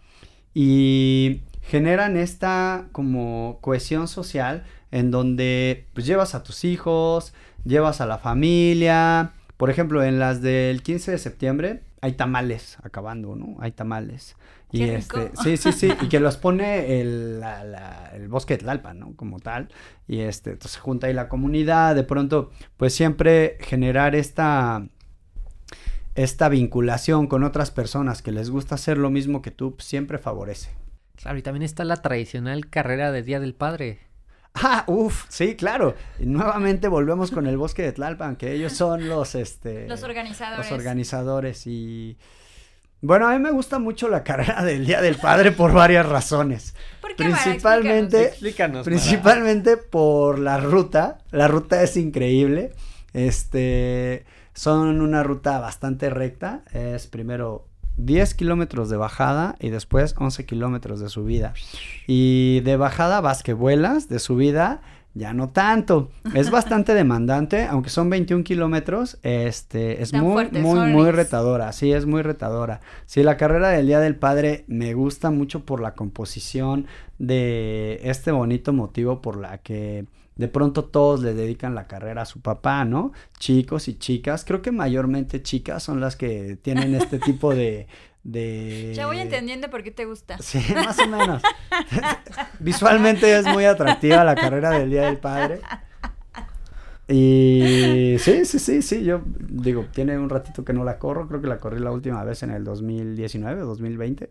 y 0.54 1.42
generan 1.62 2.16
esta 2.16 2.88
como 2.94 3.58
cohesión 3.60 4.08
social 4.08 4.64
en 4.92 5.12
donde 5.12 5.86
pues 5.94 6.06
llevas 6.06 6.36
a 6.36 6.44
tus 6.44 6.64
hijos, 6.66 7.34
llevas 7.66 8.02
a 8.02 8.06
la 8.06 8.18
familia. 8.18 9.34
Por 9.58 9.70
ejemplo, 9.70 10.04
en 10.04 10.20
las 10.20 10.42
del 10.42 10.84
15 10.84 11.12
de 11.12 11.18
septiembre 11.18 11.82
hay 12.02 12.14
tamales 12.14 12.78
acabando, 12.84 13.36
¿no? 13.36 13.58
Hay 13.60 13.72
tamales. 13.72 14.36
Y 14.72 14.80
Qué 14.80 14.98
rico. 14.98 15.20
este, 15.20 15.32
sí, 15.44 15.58
sí, 15.58 15.72
sí, 15.72 15.94
y 16.02 16.10
que 16.10 16.20
los 16.20 16.38
pone 16.38 17.00
el, 17.02 17.40
la- 17.40 17.64
la- 17.64 18.12
el 18.14 18.28
bosque 18.28 18.56
de 18.56 18.60
Tlalpan, 18.64 19.00
¿no? 19.00 19.14
Como 19.16 19.40
tal. 19.40 19.70
Y 20.08 20.20
este, 20.20 20.52
entonces 20.52 20.74
se 20.74 20.80
junta 20.80 21.08
ahí 21.08 21.14
la 21.14 21.30
comunidad, 21.30 21.96
de 21.96 22.04
pronto, 22.04 22.52
pues 22.76 22.94
siempre 22.94 23.58
generar 23.62 24.14
esta, 24.16 24.86
esta 26.16 26.50
vinculación 26.50 27.28
con 27.28 27.44
otras 27.44 27.72
personas 27.72 28.22
que 28.22 28.32
les 28.32 28.50
gusta 28.50 28.76
hacer 28.76 28.98
lo 28.98 29.10
mismo 29.10 29.42
que 29.42 29.52
tú, 29.52 29.76
pues, 29.76 29.86
siempre 29.88 30.18
favorece. 30.18 30.72
Claro, 31.16 31.38
y 31.38 31.42
también 31.42 31.64
está 31.64 31.84
la 31.84 31.98
tradicional 31.98 32.70
carrera 32.70 33.12
de 33.12 33.24
Día 33.24 33.40
del 33.40 33.54
Padre. 33.56 34.00
Ah, 34.64 34.84
uff, 34.88 35.26
sí, 35.30 35.56
claro. 35.56 35.96
Y 36.20 36.26
nuevamente 36.26 36.88
volvemos 36.88 37.32
con 37.32 37.48
el 37.48 37.58
bosque 37.58 37.84
de 37.84 37.92
Tlalpan, 37.92 38.36
que 38.36 38.54
ellos 38.54 38.74
son 38.74 39.08
los, 39.08 39.36
este... 39.36 39.88
Los 39.88 40.04
organizadores. 40.04 40.70
Los 40.70 40.80
organizadores 40.80 41.68
y... 41.68 42.18
Bueno, 43.02 43.28
a 43.28 43.34
mí 43.34 43.40
me 43.40 43.52
gusta 43.52 43.78
mucho 43.78 44.10
la 44.10 44.24
carrera 44.24 44.64
del 44.64 44.86
Día 44.86 45.02
del 45.02 45.18
Padre 45.18 45.52
por 45.52 45.72
varias 45.72 46.08
razones. 46.08 46.74
¿Por 47.00 47.16
qué, 47.16 47.26
Mara? 47.26 47.44
Principalmente, 47.44 48.24
Explícanos. 48.24 48.86
principalmente 48.86 49.78
por 49.78 50.40
la 50.40 50.58
ruta. 50.58 51.20
La 51.30 51.48
ruta 51.48 51.84
es 51.84 51.96
increíble. 51.96 52.74
Este, 53.14 54.26
son 54.54 55.02
una 55.02 55.22
ruta 55.22 55.60
bastante 55.60 56.10
recta. 56.10 56.64
Es 56.74 57.06
primero 57.06 57.67
10 57.98 58.34
kilómetros 58.36 58.90
de 58.90 58.98
bajada 58.98 59.56
y 59.60 59.70
después 59.70 60.16
11 60.18 60.46
kilómetros 60.46 61.00
de 61.00 61.10
subida. 61.10 61.54
Y 62.06 62.62
de 62.62 62.78
bajada 62.78 63.22
vas 63.22 63.44
que 63.44 63.54
vuelas, 63.54 64.08
de 64.08 64.20
subida 64.20 64.82
ya 65.18 65.34
no 65.34 65.50
tanto. 65.50 66.10
Es 66.34 66.52
bastante 66.52 66.94
demandante, 66.96 67.66
aunque 67.66 67.90
son 67.90 68.10
21 68.10 68.44
kilómetros, 68.44 69.18
este, 69.24 70.02
es 70.02 70.14
muy, 70.14 70.50
muy, 70.52 70.92
muy 70.92 71.12
retadora. 71.12 71.72
Sí, 71.74 71.92
es 71.92 72.06
muy 72.06 72.22
retadora. 72.22 72.82
Sí, 73.06 73.24
la 73.24 73.38
carrera 73.38 73.70
del 73.70 73.88
Día 73.88 74.00
del 74.00 74.16
Padre 74.16 74.66
me 74.68 74.94
gusta 74.94 75.32
mucho 75.32 75.66
por 75.66 75.82
la 75.82 75.94
composición 75.96 76.88
de 77.20 78.00
este 78.04 78.32
bonito 78.32 78.74
motivo 78.74 79.22
por 79.22 79.38
la 79.38 79.58
que 79.58 80.06
de 80.38 80.48
pronto 80.48 80.86
todos 80.86 81.22
le 81.22 81.34
dedican 81.34 81.76
la 81.76 81.88
carrera 81.88 82.22
a 82.22 82.26
su 82.26 82.42
papá, 82.42 82.86
¿no? 82.86 83.12
Chicos 83.40 83.88
y 83.88 83.98
chicas, 83.98 84.46
creo 84.46 84.62
que 84.62 84.72
mayormente 84.72 85.42
chicas 85.42 85.84
son 85.84 86.00
las 86.00 86.16
que 86.16 86.58
tienen 86.62 86.96
este 86.96 87.20
tipo 87.20 87.54
de... 87.54 87.88
de... 88.28 88.92
Ya 88.94 89.08
voy 89.08 89.20
entendiendo 89.20 89.70
por 89.70 89.84
qué 89.84 89.92
te 89.92 90.04
gusta. 90.04 90.38
Sí, 90.40 90.62
más 90.76 91.00
o 91.00 91.08
menos. 91.08 91.42
Visualmente 92.60 93.40
es 93.40 93.46
muy 93.46 93.64
atractiva 93.64 94.24
la 94.26 94.36
carrera 94.36 94.72
del 94.72 94.90
Día 94.90 95.04
del 95.04 95.18
Padre. 95.18 95.62
Y 97.08 98.18
sí, 98.20 98.44
sí, 98.44 98.60
sí, 98.60 98.82
sí, 98.82 99.06
yo 99.06 99.22
digo, 99.26 99.86
tiene 99.94 100.18
un 100.20 100.30
ratito 100.30 100.66
que 100.66 100.74
no 100.74 100.84
la 100.84 101.00
corro, 101.00 101.30
creo 101.30 101.40
que 101.40 101.48
la 101.48 101.58
corrí 101.58 101.80
la 101.80 101.92
última 101.92 102.22
vez 102.26 102.44
en 102.44 102.52
el 102.52 102.66
2019 102.66 103.64
o 103.64 103.66
2020. 103.66 104.30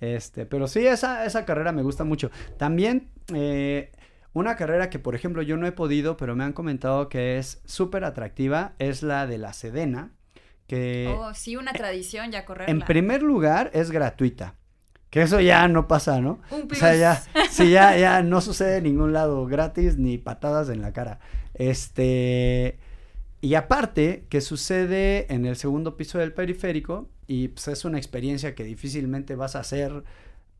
Este, 0.00 0.46
pero 0.46 0.68
sí, 0.68 0.86
esa, 0.86 1.24
esa 1.24 1.44
carrera 1.44 1.72
me 1.72 1.82
gusta 1.82 2.04
mucho. 2.04 2.30
También 2.58 3.08
eh, 3.34 3.90
una 4.34 4.54
carrera 4.54 4.88
que, 4.88 5.00
por 5.00 5.16
ejemplo, 5.16 5.42
yo 5.42 5.56
no 5.56 5.66
he 5.66 5.72
podido, 5.72 6.16
pero 6.16 6.36
me 6.36 6.44
han 6.44 6.52
comentado 6.52 7.08
que 7.08 7.38
es 7.38 7.60
súper 7.64 8.04
atractiva, 8.04 8.74
es 8.78 9.02
la 9.02 9.26
de 9.26 9.38
la 9.38 9.52
Sedena, 9.52 10.12
que... 10.66 11.14
Oh, 11.16 11.34
sí, 11.34 11.56
una 11.56 11.72
tradición 11.72 12.30
ya 12.30 12.44
correrla. 12.44 12.70
En 12.72 12.80
primer 12.80 13.22
lugar, 13.22 13.70
es 13.74 13.90
gratuita. 13.90 14.54
Que 15.10 15.22
eso 15.22 15.40
ya 15.40 15.68
no 15.68 15.88
pasa, 15.88 16.20
¿no? 16.22 16.40
Un 16.50 16.68
O 16.70 16.74
sea, 16.74 16.88
plus. 16.90 17.00
ya, 17.00 17.22
sí, 17.50 17.70
ya, 17.70 17.96
ya 17.98 18.22
no 18.22 18.40
sucede 18.40 18.78
en 18.78 18.84
ningún 18.84 19.12
lado 19.12 19.44
gratis 19.46 19.98
ni 19.98 20.16
patadas 20.16 20.70
en 20.70 20.80
la 20.80 20.92
cara. 20.92 21.20
Este. 21.54 22.78
Y 23.42 23.54
aparte, 23.56 24.26
que 24.30 24.40
sucede 24.40 25.32
en 25.32 25.44
el 25.44 25.56
segundo 25.56 25.96
piso 25.96 26.18
del 26.18 26.32
periférico 26.32 27.10
y 27.26 27.48
pues 27.48 27.68
es 27.68 27.84
una 27.84 27.98
experiencia 27.98 28.54
que 28.54 28.64
difícilmente 28.64 29.34
vas 29.34 29.56
a 29.56 29.60
hacer 29.60 30.04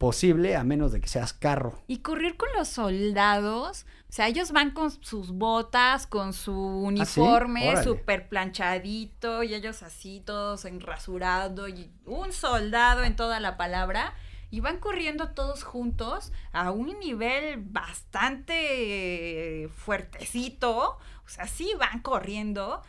posible 0.02 0.56
a 0.56 0.64
menos 0.64 0.90
de 0.90 1.00
que 1.00 1.06
seas 1.06 1.32
carro. 1.32 1.80
Y 1.86 1.98
correr 1.98 2.36
con 2.36 2.48
los 2.58 2.66
soldados, 2.66 3.86
o 4.08 4.12
sea, 4.12 4.26
ellos 4.26 4.50
van 4.50 4.72
con 4.72 4.90
sus 4.90 5.30
botas, 5.30 6.08
con 6.08 6.32
su 6.32 6.52
uniforme 6.52 7.68
Órale. 7.68 7.84
súper 7.84 8.28
planchadito, 8.28 9.44
y 9.44 9.54
ellos 9.54 9.84
así, 9.84 10.20
todos 10.26 10.64
enrasurado, 10.64 11.68
y 11.68 11.88
un 12.04 12.32
soldado 12.32 13.04
en 13.04 13.14
toda 13.14 13.38
la 13.38 13.56
palabra, 13.56 14.12
y 14.50 14.58
van 14.60 14.78
corriendo 14.80 15.28
todos 15.28 15.62
juntos 15.62 16.32
a 16.50 16.72
un 16.72 16.98
nivel 16.98 17.58
bastante 17.58 19.68
fuertecito, 19.74 20.98
o 21.24 21.28
sea, 21.28 21.46
sí 21.46 21.70
van 21.78 22.00
corriendo, 22.00 22.82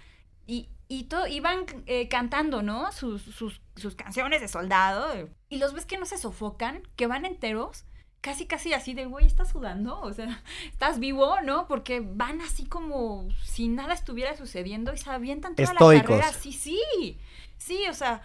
y, 0.48 0.68
y, 0.88 1.04
to- 1.04 1.28
y 1.28 1.40
van 1.40 1.66
eh, 1.86 2.08
cantando, 2.10 2.64
¿no? 2.64 2.92
Sus, 2.92 3.22
sus, 3.22 3.62
sus 3.76 3.96
canciones 3.96 4.42
de 4.42 4.48
soldado, 4.48 5.30
y 5.50 5.58
los 5.58 5.74
ves 5.74 5.86
que 5.86 5.98
no 5.98 6.06
se 6.06 6.18
sofocan, 6.18 6.88
que 6.96 7.08
van 7.08 7.26
enteros, 7.26 7.86
casi 8.22 8.46
casi 8.46 8.74
así 8.74 8.94
de, 8.94 9.06
güey, 9.06 9.26
¿estás 9.26 9.50
sudando? 9.50 10.00
O 10.00 10.14
sea, 10.14 10.42
¿estás 10.72 11.00
vivo? 11.00 11.42
¿No? 11.42 11.68
Porque 11.68 12.00
van 12.00 12.42
así 12.42 12.66
como 12.66 13.28
si 13.44 13.68
nada 13.68 13.94
estuviera 13.94 14.36
sucediendo 14.38 14.94
y 14.94 14.98
se 14.98 15.10
avientan 15.10 15.56
toda 15.56 15.72
Estoicos. 15.72 16.18
la 16.18 16.22
carrera. 16.22 16.34
Sí, 16.34 16.54
sí. 16.54 17.20
Sí, 17.58 17.86
o 17.90 17.94
sea, 17.94 18.22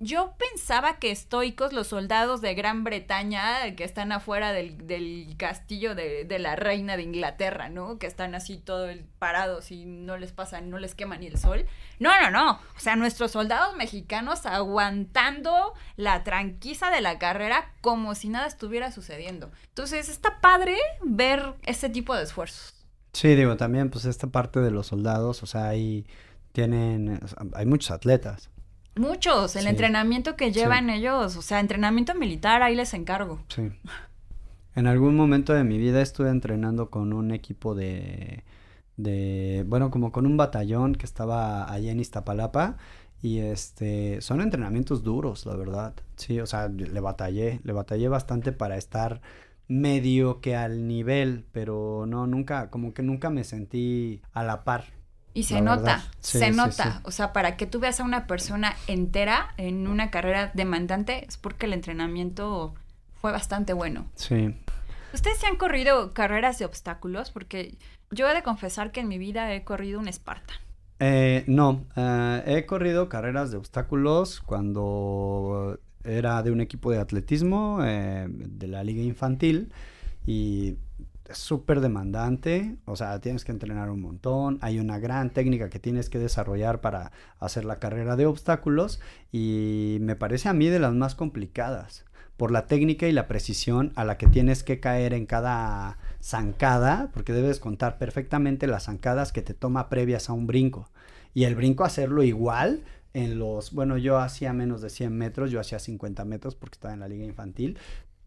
yo 0.00 0.34
pensaba 0.38 0.98
que 0.98 1.10
estoicos 1.10 1.74
los 1.74 1.88
soldados 1.88 2.40
de 2.40 2.54
Gran 2.54 2.84
Bretaña 2.84 3.76
que 3.76 3.84
están 3.84 4.12
afuera 4.12 4.52
del, 4.52 4.86
del 4.86 5.34
castillo 5.36 5.94
de, 5.94 6.24
de 6.24 6.38
la 6.38 6.56
reina 6.56 6.96
de 6.96 7.02
Inglaterra, 7.02 7.68
¿no? 7.68 7.98
Que 7.98 8.06
están 8.06 8.34
así 8.34 8.56
todo 8.56 8.88
el 8.88 9.04
parados 9.18 9.70
y 9.70 9.84
no 9.84 10.16
les 10.16 10.32
pasa, 10.32 10.62
no 10.62 10.78
les 10.78 10.94
quema 10.94 11.18
ni 11.18 11.26
el 11.26 11.38
sol. 11.38 11.66
No, 11.98 12.10
no, 12.18 12.30
no. 12.30 12.52
O 12.76 12.80
sea, 12.80 12.96
nuestros 12.96 13.32
soldados 13.32 13.76
mexicanos 13.76 14.46
aguantando 14.46 15.74
la 15.96 16.24
tranquiza 16.24 16.90
de 16.90 17.02
la 17.02 17.18
carrera 17.18 17.74
como 17.82 18.14
si 18.14 18.30
nada 18.30 18.46
estuviera 18.46 18.90
sucediendo. 18.92 19.50
Entonces, 19.68 20.08
está 20.08 20.40
padre 20.40 20.78
ver 21.02 21.54
ese 21.64 21.90
tipo 21.90 22.16
de 22.16 22.22
esfuerzos. 22.22 22.74
Sí, 23.12 23.34
digo, 23.34 23.56
también 23.58 23.90
pues 23.90 24.06
esta 24.06 24.28
parte 24.28 24.60
de 24.60 24.70
los 24.70 24.86
soldados, 24.86 25.42
o 25.42 25.46
sea, 25.46 25.68
ahí 25.68 26.06
tienen, 26.52 27.20
hay 27.52 27.66
muchos 27.66 27.90
atletas. 27.90 28.48
Muchos, 28.96 29.56
el 29.56 29.62
Sí. 29.62 29.68
entrenamiento 29.68 30.36
que 30.36 30.52
llevan 30.52 30.90
ellos, 30.90 31.36
o 31.36 31.42
sea, 31.42 31.60
entrenamiento 31.60 32.14
militar, 32.14 32.62
ahí 32.62 32.74
les 32.74 32.92
encargo. 32.94 33.40
Sí. 33.48 33.70
En 34.74 34.86
algún 34.86 35.16
momento 35.16 35.52
de 35.52 35.64
mi 35.64 35.78
vida 35.78 36.00
estuve 36.02 36.28
entrenando 36.30 36.90
con 36.90 37.12
un 37.12 37.30
equipo 37.30 37.74
de, 37.74 38.44
de, 38.96 39.64
bueno, 39.66 39.90
como 39.90 40.12
con 40.12 40.26
un 40.26 40.36
batallón 40.36 40.94
que 40.94 41.06
estaba 41.06 41.72
allá 41.72 41.90
en 41.92 42.00
Iztapalapa 42.00 42.76
y 43.22 43.38
este, 43.38 44.20
son 44.20 44.40
entrenamientos 44.40 45.02
duros, 45.02 45.46
la 45.46 45.56
verdad. 45.56 45.94
Sí, 46.16 46.40
o 46.40 46.46
sea, 46.46 46.68
le 46.68 47.00
batallé, 47.00 47.60
le 47.64 47.72
batallé 47.72 48.08
bastante 48.08 48.52
para 48.52 48.76
estar 48.76 49.20
medio 49.68 50.40
que 50.40 50.56
al 50.56 50.86
nivel, 50.88 51.44
pero 51.52 52.04
no, 52.06 52.26
nunca, 52.26 52.70
como 52.70 52.92
que 52.92 53.02
nunca 53.02 53.30
me 53.30 53.44
sentí 53.44 54.20
a 54.32 54.42
la 54.42 54.64
par. 54.64 54.84
Y 55.32 55.44
se 55.44 55.60
nota. 55.60 56.04
Sí, 56.20 56.38
se 56.38 56.50
sí, 56.50 56.56
nota. 56.56 56.92
sí. 56.92 56.98
O 57.04 57.10
sea, 57.10 57.32
para 57.32 57.56
que 57.56 57.66
tú 57.66 57.78
veas 57.78 58.00
a 58.00 58.04
una 58.04 58.26
persona 58.26 58.74
entera 58.86 59.54
en 59.56 59.86
una 59.86 60.10
carrera 60.10 60.50
demandante 60.54 61.24
es 61.26 61.36
porque 61.36 61.66
el 61.66 61.72
entrenamiento 61.72 62.74
fue 63.20 63.32
bastante 63.32 63.72
bueno. 63.72 64.06
Sí. 64.16 64.54
¿Ustedes 65.12 65.38
se 65.38 65.46
han 65.46 65.56
corrido 65.56 66.14
carreras 66.14 66.58
de 66.58 66.64
obstáculos? 66.64 67.30
Porque 67.30 67.76
yo 68.10 68.28
he 68.28 68.34
de 68.34 68.42
confesar 68.42 68.92
que 68.92 69.00
en 69.00 69.08
mi 69.08 69.18
vida 69.18 69.52
he 69.54 69.64
corrido 69.64 70.00
un 70.00 70.12
Spartan. 70.12 70.56
Eh, 70.98 71.44
no, 71.46 71.86
eh, 71.96 72.42
he 72.46 72.66
corrido 72.66 73.08
carreras 73.08 73.50
de 73.50 73.56
obstáculos 73.56 74.40
cuando 74.40 75.78
era 76.04 76.42
de 76.42 76.50
un 76.50 76.60
equipo 76.60 76.90
de 76.90 76.98
atletismo 76.98 77.80
eh, 77.82 78.26
de 78.28 78.66
la 78.68 78.84
liga 78.84 79.02
infantil 79.02 79.72
y 80.26 80.76
es 81.30 81.38
súper 81.38 81.80
demandante, 81.80 82.76
o 82.84 82.96
sea, 82.96 83.20
tienes 83.20 83.44
que 83.44 83.52
entrenar 83.52 83.90
un 83.90 84.00
montón, 84.00 84.58
hay 84.60 84.78
una 84.78 84.98
gran 84.98 85.30
técnica 85.30 85.70
que 85.70 85.78
tienes 85.78 86.10
que 86.10 86.18
desarrollar 86.18 86.80
para 86.80 87.12
hacer 87.38 87.64
la 87.64 87.78
carrera 87.78 88.16
de 88.16 88.26
obstáculos 88.26 89.00
y 89.32 89.98
me 90.00 90.16
parece 90.16 90.48
a 90.48 90.52
mí 90.52 90.66
de 90.66 90.80
las 90.80 90.92
más 90.92 91.14
complicadas 91.14 92.04
por 92.36 92.50
la 92.50 92.66
técnica 92.66 93.06
y 93.06 93.12
la 93.12 93.28
precisión 93.28 93.92
a 93.96 94.04
la 94.04 94.16
que 94.16 94.26
tienes 94.26 94.62
que 94.62 94.80
caer 94.80 95.12
en 95.12 95.26
cada 95.26 95.98
zancada, 96.22 97.10
porque 97.12 97.34
debes 97.34 97.60
contar 97.60 97.98
perfectamente 97.98 98.66
las 98.66 98.84
zancadas 98.84 99.30
que 99.30 99.42
te 99.42 99.52
toma 99.52 99.90
previas 99.90 100.30
a 100.30 100.32
un 100.32 100.46
brinco. 100.46 100.88
Y 101.34 101.44
el 101.44 101.54
brinco 101.54 101.84
hacerlo 101.84 102.22
igual 102.22 102.82
en 103.12 103.38
los, 103.38 103.72
bueno, 103.72 103.98
yo 103.98 104.18
hacía 104.18 104.54
menos 104.54 104.80
de 104.80 104.88
100 104.88 105.14
metros, 105.14 105.50
yo 105.50 105.60
hacía 105.60 105.78
50 105.78 106.24
metros 106.24 106.54
porque 106.54 106.76
estaba 106.76 106.94
en 106.94 107.00
la 107.00 107.08
liga 107.08 107.26
infantil, 107.26 107.78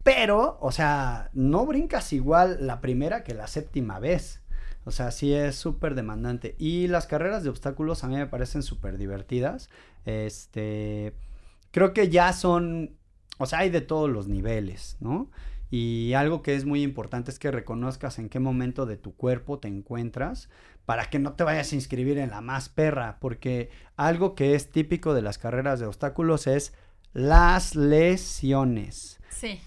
pero, 0.04 0.58
o 0.60 0.70
sea, 0.70 1.30
no 1.32 1.66
brincas 1.66 2.12
igual 2.12 2.58
la 2.60 2.80
primera 2.80 3.24
que 3.24 3.34
la 3.34 3.48
séptima 3.48 3.98
vez. 3.98 4.42
O 4.84 4.90
sea, 4.90 5.10
sí 5.10 5.32
es 5.32 5.56
súper 5.56 5.94
demandante. 5.94 6.54
Y 6.58 6.88
las 6.88 7.06
carreras 7.06 7.42
de 7.42 7.48
obstáculos 7.48 8.04
a 8.04 8.08
mí 8.08 8.16
me 8.16 8.26
parecen 8.26 8.62
súper 8.62 8.98
divertidas. 8.98 9.70
Este, 10.04 11.14
creo 11.70 11.94
que 11.94 12.10
ya 12.10 12.34
son, 12.34 12.96
o 13.38 13.46
sea, 13.46 13.60
hay 13.60 13.70
de 13.70 13.80
todos 13.80 14.10
los 14.10 14.28
niveles, 14.28 14.98
¿no? 15.00 15.30
Y 15.70 16.12
algo 16.12 16.42
que 16.42 16.54
es 16.54 16.66
muy 16.66 16.82
importante 16.82 17.30
es 17.30 17.38
que 17.38 17.50
reconozcas 17.50 18.18
en 18.18 18.28
qué 18.28 18.40
momento 18.40 18.84
de 18.84 18.98
tu 18.98 19.16
cuerpo 19.16 19.58
te 19.58 19.68
encuentras 19.68 20.50
para 20.84 21.06
que 21.06 21.18
no 21.18 21.32
te 21.32 21.44
vayas 21.44 21.72
a 21.72 21.76
inscribir 21.76 22.18
en 22.18 22.30
la 22.30 22.42
más 22.42 22.68
perra, 22.68 23.16
porque 23.20 23.70
algo 23.96 24.34
que 24.34 24.54
es 24.54 24.70
típico 24.70 25.14
de 25.14 25.22
las 25.22 25.38
carreras 25.38 25.80
de 25.80 25.86
obstáculos 25.86 26.46
es 26.46 26.74
las 27.14 27.74
lesiones. 27.74 29.18
Sí. 29.30 29.60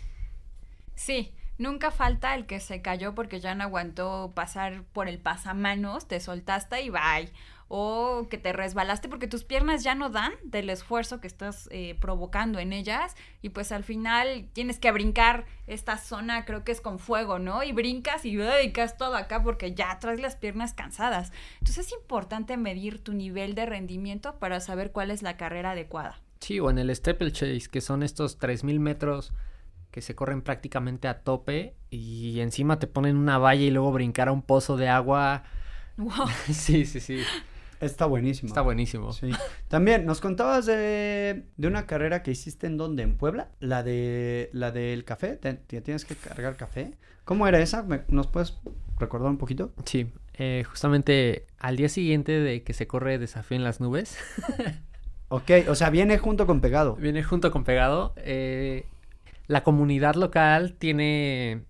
Sí, 0.98 1.32
nunca 1.60 1.92
falta 1.92 2.34
el 2.34 2.48
que 2.48 2.60
se 2.60 2.82
cayó 2.82 3.14
porque 3.14 3.40
ya 3.40 3.54
no 3.54 3.64
aguantó 3.64 4.32
pasar 4.36 4.84
por 4.94 5.08
el 5.08 5.20
pasamanos, 5.20 6.08
te 6.08 6.20
soltaste 6.20 6.82
y 6.82 6.90
bye. 6.90 7.32
O 7.70 8.28
que 8.30 8.38
te 8.38 8.54
resbalaste 8.54 9.10
porque 9.10 9.28
tus 9.28 9.44
piernas 9.44 9.84
ya 9.84 9.94
no 9.94 10.10
dan 10.10 10.32
del 10.44 10.70
esfuerzo 10.70 11.20
que 11.20 11.28
estás 11.28 11.68
eh, 11.72 11.96
provocando 12.00 12.60
en 12.60 12.74
ellas. 12.74 13.16
Y 13.42 13.50
pues 13.50 13.72
al 13.72 13.84
final 13.84 14.48
tienes 14.54 14.80
que 14.80 14.92
brincar 14.92 15.46
esta 15.68 15.98
zona, 15.98 16.46
creo 16.46 16.64
que 16.64 16.72
es 16.72 16.82
con 16.82 16.98
fuego, 16.98 17.40
¿no? 17.40 17.64
Y 17.64 17.74
brincas 17.74 18.26
y 18.26 18.36
dedicas 18.36 18.98
todo 18.98 19.16
acá 19.18 19.44
porque 19.44 19.76
ya 19.76 20.00
traes 20.00 20.20
las 20.20 20.36
piernas 20.38 20.74
cansadas. 20.74 21.32
Entonces 21.60 21.88
es 21.88 21.94
importante 21.94 22.58
medir 22.58 23.04
tu 23.04 23.14
nivel 23.14 23.54
de 23.54 23.66
rendimiento 23.66 24.40
para 24.40 24.62
saber 24.62 24.92
cuál 24.92 25.12
es 25.12 25.22
la 25.22 25.38
carrera 25.38 25.72
adecuada. 25.72 26.22
Sí, 26.40 26.60
o 26.60 26.72
en 26.72 26.80
el 26.80 26.96
steeplechase, 26.96 27.70
que 27.70 27.82
son 27.82 28.02
estos 28.02 28.38
3000 28.40 28.80
metros 28.80 29.34
que 29.92 30.02
se 30.02 30.16
corren 30.16 30.42
prácticamente 30.42 31.08
a 31.08 31.20
tope 31.22 31.76
y 31.90 32.40
encima 32.40 32.80
te 32.80 32.88
ponen 32.88 33.18
una 33.18 33.38
valla 33.38 33.62
y 33.64 33.72
luego 33.72 33.92
brincar 33.92 34.28
a 34.28 34.32
un 34.32 34.42
pozo 34.42 34.78
de 34.78 34.90
agua. 34.90 35.44
Wow. 35.98 36.12
sí, 36.52 36.86
sí, 36.86 37.00
sí. 37.00 37.22
Está 37.80 38.06
buenísimo. 38.08 38.48
Está 38.48 38.62
buenísimo. 38.62 39.14
Sí. 39.14 39.30
También 39.68 40.06
nos 40.06 40.20
contabas 40.20 40.66
de, 40.66 41.44
de 41.58 41.68
una 41.68 41.86
carrera 41.86 42.24
que 42.24 42.32
hiciste 42.32 42.66
en 42.68 42.76
donde, 42.78 43.04
en 43.04 43.18
Puebla, 43.18 43.50
la 43.60 43.84
de 43.84 44.50
la 44.52 44.72
del 44.72 45.04
café, 45.06 45.36
te, 45.36 45.54
te 45.54 45.82
tienes 45.82 46.04
que 46.06 46.16
cargar 46.16 46.56
café. 46.58 46.94
¿Cómo 47.24 47.48
era 47.48 47.60
esa? 47.60 47.84
¿Me- 47.84 48.02
¿Nos 48.08 48.28
puedes 48.28 48.58
recordar 49.00 49.30
un 49.30 49.38
poquito? 49.38 49.74
Sí, 49.86 50.12
eh, 50.36 50.64
justamente 50.68 51.46
al 51.60 51.76
día 51.78 51.90
siguiente 51.90 52.32
de 52.32 52.64
que 52.64 52.74
se 52.74 52.88
corre 52.88 53.20
Desafío 53.20 53.58
en 53.58 53.64
las 53.64 53.80
Nubes, 53.80 54.18
Ok, 55.30 55.52
o 55.68 55.76
sea, 55.76 55.90
viene 55.90 56.18
junto 56.18 56.48
con 56.48 56.62
pegado. 56.62 56.96
viene 56.96 57.22
junto 57.22 57.52
con 57.52 57.64
Pegado. 57.66 58.14
eh, 58.18 58.86
la 59.48 59.64
comunidad 59.64 60.16
local 60.16 60.76
tiene 60.78 61.64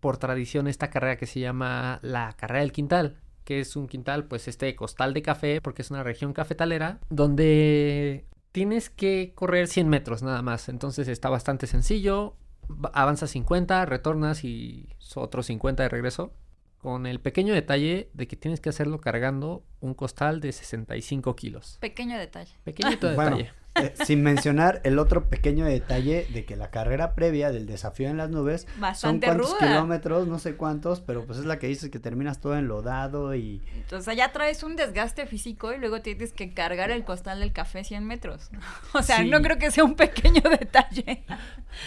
por 0.00 0.16
tradición 0.16 0.66
esta 0.66 0.88
carrera 0.90 1.16
que 1.16 1.26
se 1.26 1.40
llama 1.40 1.98
la 2.02 2.32
carrera 2.38 2.60
del 2.60 2.72
quintal, 2.72 3.20
que 3.44 3.60
es 3.60 3.76
un 3.76 3.86
quintal, 3.86 4.24
pues 4.24 4.48
este 4.48 4.74
costal 4.76 5.12
de 5.14 5.22
café, 5.22 5.60
porque 5.60 5.82
es 5.82 5.90
una 5.90 6.02
región 6.02 6.32
cafetalera, 6.32 7.00
donde 7.10 8.24
tienes 8.52 8.90
que 8.90 9.32
correr 9.34 9.66
100 9.68 9.88
metros 9.88 10.22
nada 10.22 10.42
más. 10.42 10.68
Entonces 10.68 11.08
está 11.08 11.28
bastante 11.28 11.66
sencillo. 11.66 12.36
va- 12.70 12.90
Avanzas 12.94 13.30
50, 13.30 13.84
retornas 13.86 14.44
y 14.44 14.88
otros 15.16 15.46
50 15.46 15.82
de 15.82 15.88
regreso. 15.88 16.32
Con 16.78 17.04
el 17.06 17.20
pequeño 17.20 17.52
detalle 17.52 18.08
de 18.14 18.26
que 18.26 18.36
tienes 18.36 18.58
que 18.60 18.70
hacerlo 18.70 19.00
cargando 19.02 19.64
un 19.80 19.92
costal 19.92 20.40
de 20.40 20.50
65 20.52 21.36
kilos. 21.36 21.76
Pequeño 21.80 22.16
detalle. 22.18 22.54
Pequeñito 22.64 23.06
Bueno, 23.14 23.36
detalle. 23.36 23.52
Eh, 23.76 23.94
sin 24.04 24.22
mencionar 24.22 24.80
el 24.84 24.98
otro 24.98 25.28
pequeño 25.28 25.64
detalle 25.64 26.26
de 26.32 26.44
que 26.44 26.56
la 26.56 26.70
carrera 26.70 27.14
previa 27.14 27.50
del 27.52 27.66
desafío 27.66 28.08
en 28.08 28.16
las 28.16 28.28
nubes 28.30 28.66
Bastante 28.78 29.26
son 29.28 29.36
cuántos 29.36 29.58
ruda. 29.58 29.68
kilómetros, 29.68 30.26
no 30.26 30.38
sé 30.38 30.56
cuántos, 30.56 31.00
pero 31.00 31.24
pues 31.24 31.38
es 31.38 31.44
la 31.44 31.58
que 31.58 31.66
dices 31.68 31.90
que 31.90 31.98
terminas 31.98 32.40
todo 32.40 32.56
enlodado 32.56 33.34
y 33.34 33.62
Entonces 33.76 34.16
ya 34.16 34.32
traes 34.32 34.62
un 34.62 34.76
desgaste 34.76 35.26
físico 35.26 35.72
y 35.72 35.78
luego 35.78 36.00
tienes 36.02 36.32
que 36.32 36.52
cargar 36.52 36.90
el 36.90 37.04
costal 37.04 37.40
del 37.40 37.52
café 37.52 37.84
100 37.84 38.04
metros. 38.06 38.50
O 38.92 39.02
sea, 39.02 39.18
Sí. 39.18 39.28
no 39.28 39.40
creo 39.40 39.56
que 39.58 39.70
sea 39.70 39.84
un 39.84 39.94
pequeño 39.94 40.42
detalle. 40.58 41.24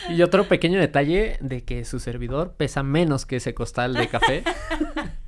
Y 0.09 0.21
otro 0.21 0.47
pequeño 0.47 0.79
detalle 0.79 1.37
de 1.41 1.63
que 1.63 1.83
su 1.85 1.99
servidor 1.99 2.53
pesa 2.53 2.81
menos 2.83 3.25
que 3.25 3.35
ese 3.37 3.53
costal 3.53 3.93
de 3.93 4.07
café. 4.07 4.43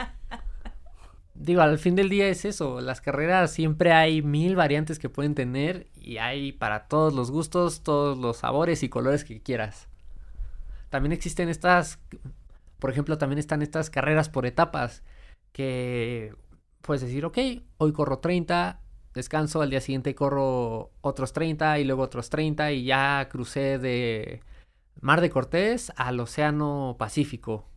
Digo, 1.46 1.62
al 1.62 1.78
fin 1.78 1.94
del 1.94 2.10
día 2.10 2.28
es 2.28 2.44
eso, 2.44 2.82
las 2.82 3.02
carreras 3.02 3.52
siempre 3.52 3.94
hay 3.94 4.24
mil 4.24 4.56
variantes 4.56 4.98
que 4.98 5.10
pueden 5.10 5.36
tener 5.36 5.86
y 5.94 6.18
hay 6.18 6.54
para 6.54 6.88
todos 6.88 7.14
los 7.14 7.30
gustos, 7.30 7.84
todos 7.84 8.18
los 8.18 8.38
sabores 8.38 8.82
y 8.82 8.90
colores 8.90 9.24
que 9.24 9.44
quieras. 9.44 9.88
También 10.90 11.12
existen 11.12 11.48
estas, 11.48 12.00
por 12.80 12.90
ejemplo, 12.90 13.20
también 13.20 13.38
están 13.38 13.62
estas 13.62 13.92
carreras 13.92 14.28
por 14.28 14.48
etapas 14.48 15.04
que 15.52 16.34
puedes 16.82 17.04
decir, 17.04 17.26
ok, 17.26 17.38
hoy 17.78 17.94
corro 17.94 18.18
30, 18.18 18.80
descanso, 19.14 19.62
al 19.62 19.70
día 19.70 19.82
siguiente 19.82 20.16
corro 20.16 20.90
otros 21.02 21.32
30 21.32 21.78
y 21.78 21.84
luego 21.84 22.02
otros 22.02 22.32
30 22.32 22.72
y 22.72 22.86
ya 22.86 23.30
crucé 23.30 23.78
de 23.78 24.42
Mar 25.00 25.22
de 25.22 25.30
Cortés 25.30 25.94
al 25.96 26.20
Océano 26.20 26.96
Pacífico. 26.98 27.68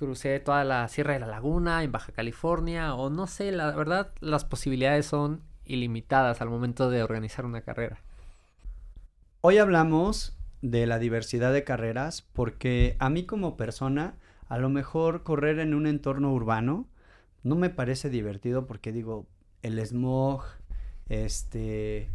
Crucé 0.00 0.40
toda 0.40 0.64
la 0.64 0.88
Sierra 0.88 1.12
de 1.12 1.20
la 1.20 1.26
Laguna 1.26 1.84
en 1.84 1.92
Baja 1.92 2.10
California 2.10 2.94
o 2.94 3.10
no 3.10 3.26
sé, 3.26 3.52
la 3.52 3.70
verdad 3.72 4.14
las 4.20 4.46
posibilidades 4.46 5.04
son 5.04 5.42
ilimitadas 5.66 6.40
al 6.40 6.48
momento 6.48 6.88
de 6.88 7.02
organizar 7.02 7.44
una 7.44 7.60
carrera. 7.60 8.00
Hoy 9.42 9.58
hablamos 9.58 10.38
de 10.62 10.86
la 10.86 10.98
diversidad 10.98 11.52
de 11.52 11.64
carreras 11.64 12.22
porque 12.32 12.96
a 12.98 13.10
mí 13.10 13.24
como 13.24 13.58
persona, 13.58 14.14
a 14.48 14.56
lo 14.56 14.70
mejor 14.70 15.22
correr 15.22 15.58
en 15.58 15.74
un 15.74 15.86
entorno 15.86 16.32
urbano 16.32 16.88
no 17.42 17.56
me 17.56 17.68
parece 17.68 18.08
divertido 18.08 18.66
porque 18.66 18.92
digo, 18.92 19.26
el 19.60 19.78
smog, 19.84 20.44
este, 21.10 22.08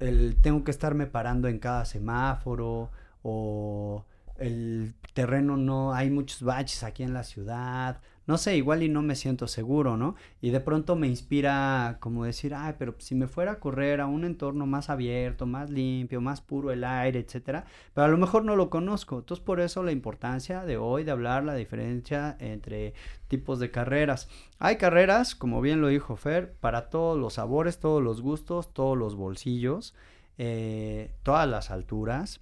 el 0.00 0.34
tengo 0.42 0.64
que 0.64 0.72
estarme 0.72 1.06
parando 1.06 1.46
en 1.46 1.60
cada 1.60 1.84
semáforo 1.84 2.90
o 3.22 4.04
el 4.38 4.94
terreno 5.14 5.56
no, 5.56 5.94
hay 5.94 6.10
muchos 6.10 6.42
baches 6.42 6.82
aquí 6.82 7.02
en 7.02 7.14
la 7.14 7.24
ciudad, 7.24 8.00
no 8.26 8.38
sé, 8.38 8.56
igual 8.56 8.82
y 8.82 8.88
no 8.88 9.02
me 9.02 9.14
siento 9.14 9.46
seguro, 9.46 9.96
¿no? 9.96 10.16
Y 10.40 10.50
de 10.50 10.58
pronto 10.58 10.96
me 10.96 11.06
inspira 11.06 11.98
como 12.00 12.24
decir, 12.24 12.54
ay, 12.54 12.74
pero 12.76 12.96
si 12.98 13.14
me 13.14 13.28
fuera 13.28 13.52
a 13.52 13.60
correr 13.60 14.00
a 14.00 14.06
un 14.06 14.24
entorno 14.24 14.66
más 14.66 14.90
abierto, 14.90 15.46
más 15.46 15.70
limpio, 15.70 16.20
más 16.20 16.40
puro 16.40 16.72
el 16.72 16.82
aire, 16.82 17.20
etcétera, 17.20 17.66
pero 17.94 18.04
a 18.04 18.08
lo 18.08 18.18
mejor 18.18 18.44
no 18.44 18.56
lo 18.56 18.68
conozco. 18.68 19.18
Entonces, 19.18 19.44
por 19.44 19.60
eso 19.60 19.84
la 19.84 19.92
importancia 19.92 20.64
de 20.64 20.76
hoy 20.76 21.04
de 21.04 21.12
hablar 21.12 21.44
la 21.44 21.54
diferencia 21.54 22.36
entre 22.40 22.94
tipos 23.28 23.60
de 23.60 23.70
carreras. 23.70 24.28
Hay 24.58 24.76
carreras, 24.76 25.36
como 25.36 25.60
bien 25.60 25.80
lo 25.80 25.88
dijo 25.88 26.16
Fer, 26.16 26.52
para 26.54 26.90
todos 26.90 27.16
los 27.18 27.34
sabores, 27.34 27.78
todos 27.78 28.02
los 28.02 28.22
gustos, 28.22 28.72
todos 28.72 28.98
los 28.98 29.14
bolsillos, 29.14 29.94
eh, 30.36 31.12
todas 31.22 31.48
las 31.48 31.70
alturas. 31.70 32.40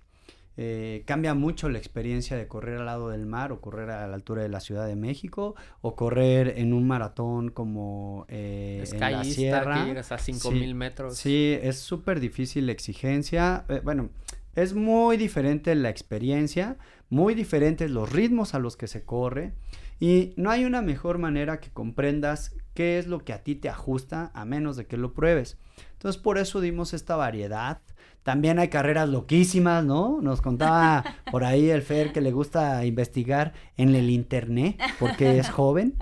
Eh, 0.56 1.02
cambia 1.04 1.34
mucho 1.34 1.68
la 1.68 1.78
experiencia 1.78 2.36
de 2.36 2.46
correr 2.46 2.78
al 2.78 2.86
lado 2.86 3.08
del 3.08 3.26
mar 3.26 3.50
o 3.50 3.60
correr 3.60 3.90
a 3.90 4.06
la 4.06 4.14
altura 4.14 4.42
de 4.42 4.48
la 4.48 4.60
Ciudad 4.60 4.86
de 4.86 4.94
México 4.94 5.56
o 5.80 5.96
correr 5.96 6.54
en 6.58 6.72
un 6.72 6.86
maratón 6.86 7.50
como 7.50 8.24
eh, 8.28 8.84
en 8.92 9.00
la 9.00 9.24
sierra. 9.24 9.82
que 9.82 9.88
llegas 9.88 10.12
a 10.12 10.18
5000 10.18 10.74
metros. 10.76 11.16
Sí, 11.16 11.58
es 11.60 11.78
súper 11.80 12.20
difícil 12.20 12.66
la 12.66 12.72
exigencia. 12.72 13.64
Eh, 13.68 13.80
bueno, 13.82 14.10
es 14.54 14.74
muy 14.74 15.16
diferente 15.16 15.74
la 15.74 15.90
experiencia, 15.90 16.76
muy 17.10 17.34
diferentes 17.34 17.90
los 17.90 18.12
ritmos 18.12 18.54
a 18.54 18.60
los 18.60 18.76
que 18.76 18.86
se 18.86 19.02
corre 19.02 19.54
y 19.98 20.34
no 20.36 20.50
hay 20.50 20.64
una 20.64 20.82
mejor 20.82 21.18
manera 21.18 21.58
que 21.58 21.70
comprendas 21.70 22.54
qué 22.74 22.98
es 22.98 23.08
lo 23.08 23.24
que 23.24 23.32
a 23.32 23.42
ti 23.42 23.56
te 23.56 23.68
ajusta 23.68 24.30
a 24.34 24.44
menos 24.44 24.76
de 24.76 24.86
que 24.86 24.96
lo 24.96 25.14
pruebes. 25.14 25.56
Entonces 26.04 26.20
por 26.20 26.36
eso 26.36 26.60
dimos 26.60 26.92
esta 26.92 27.16
variedad. 27.16 27.80
También 28.24 28.58
hay 28.58 28.68
carreras 28.68 29.08
loquísimas, 29.08 29.82
¿no? 29.86 30.20
Nos 30.20 30.42
contaba 30.42 31.02
por 31.30 31.44
ahí 31.44 31.70
el 31.70 31.80
Fer 31.80 32.12
que 32.12 32.20
le 32.20 32.30
gusta 32.30 32.84
investigar 32.84 33.54
en 33.78 33.94
el 33.94 34.10
internet 34.10 34.78
porque 35.00 35.38
es 35.38 35.48
joven. 35.48 35.94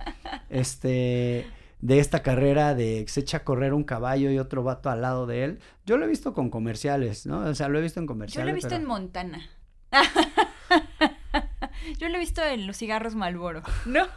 Este, 0.51 1.47
de 1.81 2.01
esta 2.01 2.21
carrera 2.21 2.75
de 2.75 3.05
que 3.05 3.13
se 3.13 3.21
echa 3.21 3.37
a 3.37 3.45
correr 3.45 3.75
un 3.75 3.85
caballo 3.85 4.29
y 4.33 4.41
otro 4.41 4.65
vato 4.65 4.91
al 4.91 5.03
lado 5.03 5.29
de 5.29 5.45
él. 5.45 5.61
Yo 5.87 5.97
lo 5.99 6.07
he 6.07 6.09
visto 6.09 6.35
con 6.35 6.51
comerciales, 6.51 7.25
¿no? 7.25 7.39
O 7.39 7.55
sea, 7.55 7.69
lo 7.69 7.79
he 7.79 7.83
visto 7.83 8.01
en 8.01 8.07
comerciales. 8.07 8.43
Yo 8.43 8.47
lo 8.47 8.51
he 8.51 8.55
visto 8.55 8.71
pero- 8.71 8.81
en 8.81 8.89
Montana. 8.89 9.51
Yo 12.01 12.09
lo 12.09 12.17
he 12.17 12.19
visto 12.19 12.43
en 12.43 12.67
los 12.67 12.77
cigarros 12.77 13.15
Malboro, 13.15 13.63
¿no? 13.87 14.09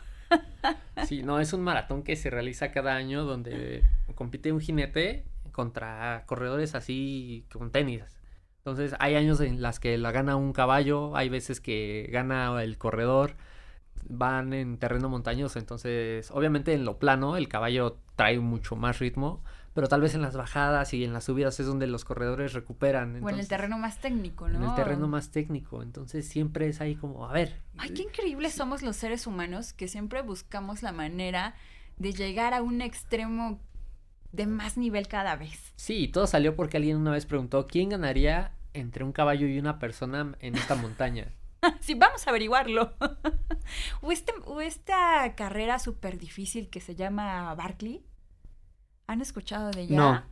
Sí, 1.05 1.21
no, 1.21 1.39
es 1.39 1.53
un 1.53 1.61
maratón 1.61 2.01
que 2.01 2.15
se 2.15 2.31
realiza 2.31 2.71
cada 2.71 2.95
año 2.95 3.23
donde 3.23 3.83
compite 4.15 4.51
un 4.51 4.59
jinete 4.59 5.25
contra 5.55 6.23
corredores 6.25 6.75
así 6.75 7.45
con 7.51 7.71
tenis. 7.71 8.03
Entonces 8.57 8.93
hay 8.99 9.15
años 9.15 9.39
en 9.39 9.61
las 9.61 9.79
que 9.79 9.97
la 9.97 10.11
gana 10.11 10.35
un 10.35 10.51
caballo, 10.51 11.15
hay 11.15 11.29
veces 11.29 11.61
que 11.61 12.09
gana 12.11 12.61
el 12.61 12.77
corredor, 12.77 13.35
van 14.09 14.51
en 14.53 14.77
terreno 14.77 15.07
montañoso, 15.07 15.57
entonces 15.57 16.29
obviamente 16.31 16.73
en 16.73 16.83
lo 16.83 16.99
plano 16.99 17.37
el 17.37 17.47
caballo 17.47 17.97
trae 18.17 18.37
mucho 18.39 18.75
más 18.75 18.99
ritmo, 18.99 19.43
pero 19.73 19.87
tal 19.87 20.01
vez 20.01 20.13
en 20.13 20.21
las 20.21 20.35
bajadas 20.35 20.93
y 20.93 21.03
en 21.05 21.13
las 21.13 21.23
subidas 21.23 21.59
es 21.59 21.65
donde 21.67 21.87
los 21.87 22.03
corredores 22.05 22.53
recuperan. 22.53 23.03
o 23.03 23.09
en 23.09 23.15
el 23.15 23.21
entonces- 23.29 23.47
terreno 23.47 23.77
más 23.77 23.99
técnico, 24.01 24.47
¿no? 24.49 24.57
En 24.57 24.63
el 24.69 24.75
terreno 24.75 25.07
más 25.07 25.31
técnico, 25.31 25.81
entonces 25.81 26.27
siempre 26.27 26.67
es 26.67 26.81
ahí 26.81 26.95
como, 26.95 27.27
a 27.27 27.31
ver, 27.31 27.61
Ay, 27.77 27.91
qué 27.91 28.01
increíbles 28.03 28.53
somos 28.53 28.81
los 28.83 28.95
seres 28.97 29.25
humanos 29.25 29.71
que 29.73 29.87
siempre 29.87 30.21
buscamos 30.21 30.83
la 30.83 30.91
manera 30.91 31.55
de 31.97 32.11
llegar 32.13 32.53
a 32.53 32.61
un 32.61 32.81
extremo 32.81 33.59
de 34.35 34.47
más 34.47 34.77
nivel 34.77 35.07
cada 35.07 35.35
vez. 35.35 35.73
Sí, 35.75 36.07
todo 36.07 36.27
salió 36.27 36.55
porque 36.55 36.77
alguien 36.77 36.97
una 36.97 37.11
vez 37.11 37.25
preguntó 37.25 37.67
quién 37.67 37.89
ganaría 37.89 38.51
entre 38.73 39.03
un 39.03 39.11
caballo 39.11 39.47
y 39.47 39.57
una 39.57 39.79
persona 39.79 40.35
en 40.39 40.55
esta 40.55 40.75
montaña. 40.75 41.31
Sí, 41.79 41.95
vamos 41.95 42.27
a 42.27 42.29
averiguarlo. 42.29 42.93
o, 44.01 44.11
este, 44.11 44.33
o 44.45 44.61
esta 44.61 45.33
carrera 45.35 45.79
súper 45.79 46.19
difícil 46.19 46.69
que 46.69 46.79
se 46.79 46.95
llama 46.95 47.53
Barkley. 47.55 48.05
¿Han 49.07 49.21
escuchado 49.21 49.71
de 49.71 49.81
ella? 49.81 49.95
No. 49.95 50.23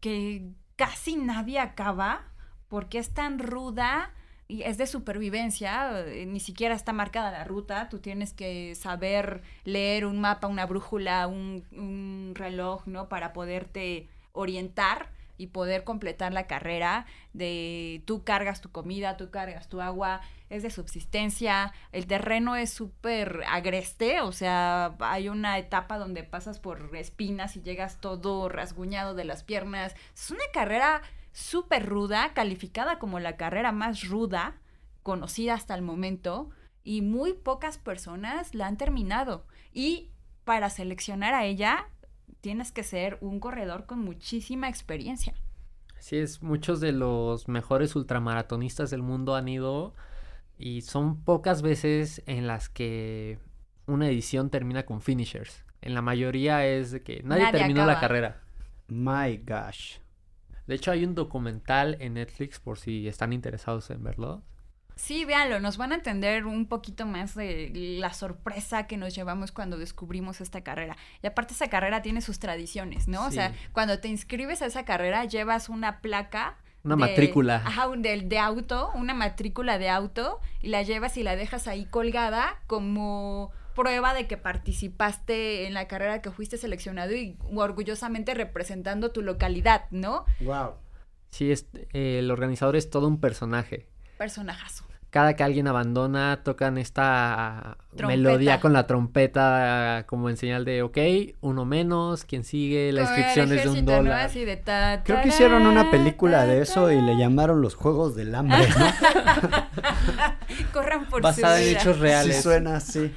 Que 0.00 0.50
casi 0.76 1.16
nadie 1.16 1.58
acaba 1.58 2.28
porque 2.68 2.98
es 2.98 3.12
tan 3.12 3.38
ruda 3.38 4.14
y 4.48 4.62
es 4.62 4.78
de 4.78 4.86
supervivencia, 4.86 6.06
eh, 6.06 6.24
ni 6.24 6.40
siquiera 6.40 6.74
está 6.74 6.94
marcada 6.94 7.30
la 7.30 7.44
ruta, 7.44 7.90
tú 7.90 7.98
tienes 7.98 8.32
que 8.32 8.74
saber 8.74 9.42
leer 9.64 10.06
un 10.06 10.20
mapa, 10.20 10.46
una 10.46 10.64
brújula, 10.64 11.26
un, 11.26 12.32
reloj, 12.34 12.86
¿no? 12.86 13.08
Para 13.08 13.34
poderte 13.34 14.08
orientar 14.32 15.10
y 15.36 15.48
poder 15.48 15.84
completar 15.84 16.32
la 16.32 16.46
carrera 16.46 17.06
de 17.34 18.02
tú 18.06 18.24
cargas 18.24 18.60
tu 18.60 18.70
comida, 18.70 19.16
tú 19.18 19.30
cargas 19.30 19.68
tu 19.68 19.82
agua, 19.82 20.22
es 20.48 20.62
de 20.62 20.70
subsistencia, 20.70 21.72
el 21.92 22.06
terreno 22.06 22.56
es 22.56 22.70
súper 22.70 23.44
agreste, 23.48 24.22
o 24.22 24.32
sea, 24.32 24.96
hay 25.00 25.28
una 25.28 25.58
etapa 25.58 25.98
donde 25.98 26.24
pasas 26.24 26.58
por 26.58 26.96
espinas 26.96 27.54
y 27.56 27.62
llegas 27.62 28.00
todo 28.00 28.48
rasguñado 28.48 29.14
de 29.14 29.24
las 29.24 29.44
piernas, 29.44 29.94
es 30.14 30.30
una 30.30 30.44
carrera 30.52 31.02
súper 31.38 31.86
ruda, 31.86 32.34
calificada 32.34 32.98
como 32.98 33.20
la 33.20 33.36
carrera 33.36 33.70
más 33.70 34.08
ruda 34.08 34.56
conocida 35.02 35.54
hasta 35.54 35.74
el 35.74 35.82
momento 35.82 36.50
y 36.82 37.00
muy 37.00 37.32
pocas 37.32 37.78
personas 37.78 38.54
la 38.54 38.66
han 38.66 38.76
terminado. 38.76 39.46
Y 39.72 40.10
para 40.44 40.68
seleccionar 40.68 41.34
a 41.34 41.44
ella, 41.44 41.86
tienes 42.40 42.72
que 42.72 42.82
ser 42.82 43.18
un 43.20 43.38
corredor 43.40 43.86
con 43.86 44.00
muchísima 44.00 44.68
experiencia. 44.68 45.34
Así 45.96 46.16
es, 46.16 46.42
muchos 46.42 46.80
de 46.80 46.92
los 46.92 47.48
mejores 47.48 47.94
ultramaratonistas 47.94 48.90
del 48.90 49.02
mundo 49.02 49.34
han 49.34 49.48
ido 49.48 49.94
y 50.58 50.82
son 50.82 51.22
pocas 51.22 51.62
veces 51.62 52.22
en 52.26 52.46
las 52.46 52.68
que 52.68 53.38
una 53.86 54.08
edición 54.08 54.50
termina 54.50 54.84
con 54.84 55.00
finishers. 55.00 55.64
En 55.82 55.94
la 55.94 56.02
mayoría 56.02 56.66
es 56.66 56.90
de 56.90 57.02
que 57.02 57.22
nadie, 57.22 57.44
Nadie 57.44 57.58
terminó 57.58 57.86
la 57.86 58.00
carrera. 58.00 58.42
My 58.88 59.36
gosh. 59.38 59.98
De 60.68 60.74
hecho, 60.76 60.92
hay 60.92 61.04
un 61.04 61.14
documental 61.16 61.96
en 61.98 62.14
Netflix 62.14 62.60
por 62.60 62.78
si 62.78 63.08
están 63.08 63.32
interesados 63.32 63.90
en 63.90 64.04
verlo. 64.04 64.42
Sí, 64.96 65.24
véanlo, 65.24 65.60
nos 65.60 65.76
van 65.76 65.92
a 65.92 65.94
entender 65.94 66.44
un 66.44 66.66
poquito 66.66 67.06
más 67.06 67.34
de 67.36 67.70
la 68.00 68.12
sorpresa 68.12 68.86
que 68.88 68.96
nos 68.96 69.14
llevamos 69.14 69.52
cuando 69.52 69.78
descubrimos 69.78 70.40
esta 70.40 70.62
carrera. 70.62 70.96
Y 71.22 71.26
aparte 71.28 71.54
esa 71.54 71.68
carrera 71.68 72.02
tiene 72.02 72.20
sus 72.20 72.38
tradiciones, 72.40 73.06
¿no? 73.08 73.24
O 73.26 73.30
sea, 73.30 73.54
cuando 73.72 74.00
te 74.00 74.08
inscribes 74.08 74.60
a 74.60 74.66
esa 74.66 74.84
carrera 74.84 75.24
llevas 75.24 75.68
una 75.68 76.00
placa. 76.00 76.56
Una 76.82 76.96
de- 76.96 77.00
matrícula. 77.00 77.62
Ajá, 77.64 77.88
de, 77.96 78.22
de 78.22 78.38
auto, 78.40 78.90
una 78.94 79.14
matrícula 79.14 79.78
de 79.78 79.88
auto, 79.88 80.40
y 80.62 80.68
la 80.68 80.82
llevas 80.82 81.16
y 81.16 81.22
la 81.22 81.36
dejas 81.36 81.68
ahí 81.68 81.84
colgada 81.86 82.60
como 82.66 83.52
prueba 83.78 84.12
de 84.12 84.26
que 84.26 84.36
participaste 84.36 85.68
en 85.68 85.74
la 85.74 85.86
carrera 85.86 86.20
que 86.20 86.32
fuiste 86.32 86.58
seleccionado 86.58 87.14
y 87.14 87.38
orgullosamente 87.54 88.34
representando 88.34 89.12
tu 89.12 89.22
localidad, 89.22 89.84
¿no? 89.92 90.24
Wow. 90.40 90.72
Sí, 91.30 91.52
es, 91.52 91.68
eh, 91.92 92.18
el 92.18 92.32
organizador 92.32 92.74
es 92.74 92.90
todo 92.90 93.06
un 93.06 93.20
personaje. 93.20 93.86
Personajazo. 94.16 94.87
Cada 95.10 95.34
que 95.36 95.42
alguien 95.42 95.66
abandona, 95.66 96.42
tocan 96.44 96.76
esta 96.76 97.78
Trompeta. 97.96 98.06
melodía 98.08 98.60
con 98.60 98.74
la 98.74 98.86
trompeta 98.86 100.04
como 100.06 100.28
en 100.28 100.36
señal 100.36 100.66
de, 100.66 100.82
ok, 100.82 100.98
uno 101.40 101.64
menos, 101.64 102.24
quien 102.26 102.44
sigue, 102.44 102.92
la 102.92 103.02
inscripción 103.02 103.50
es 103.52 103.64
de 103.64 103.70
un 103.70 103.84
¿no? 103.86 103.92
dólar. 103.92 104.20
Así 104.26 104.44
de 104.44 104.56
ta, 104.58 105.02
Creo 105.04 105.22
que 105.22 105.28
hicieron 105.28 105.66
una 105.66 105.90
película 105.90 106.44
de 106.44 106.56
ta, 106.56 106.62
eso 106.62 106.92
y 106.92 107.00
le 107.00 107.16
llamaron 107.16 107.62
los 107.62 107.74
Juegos 107.74 108.16
del 108.16 108.34
Hambre, 108.34 108.68
¿no? 108.68 108.86
Corran 110.72 111.06
por 111.08 111.22
Basada 111.22 111.56
su 111.56 111.62
en 111.62 111.68
vida. 111.70 111.80
hechos 111.80 111.98
reales. 111.98 112.36
Sí 112.36 112.42
suena 112.42 112.76
así. 112.76 113.14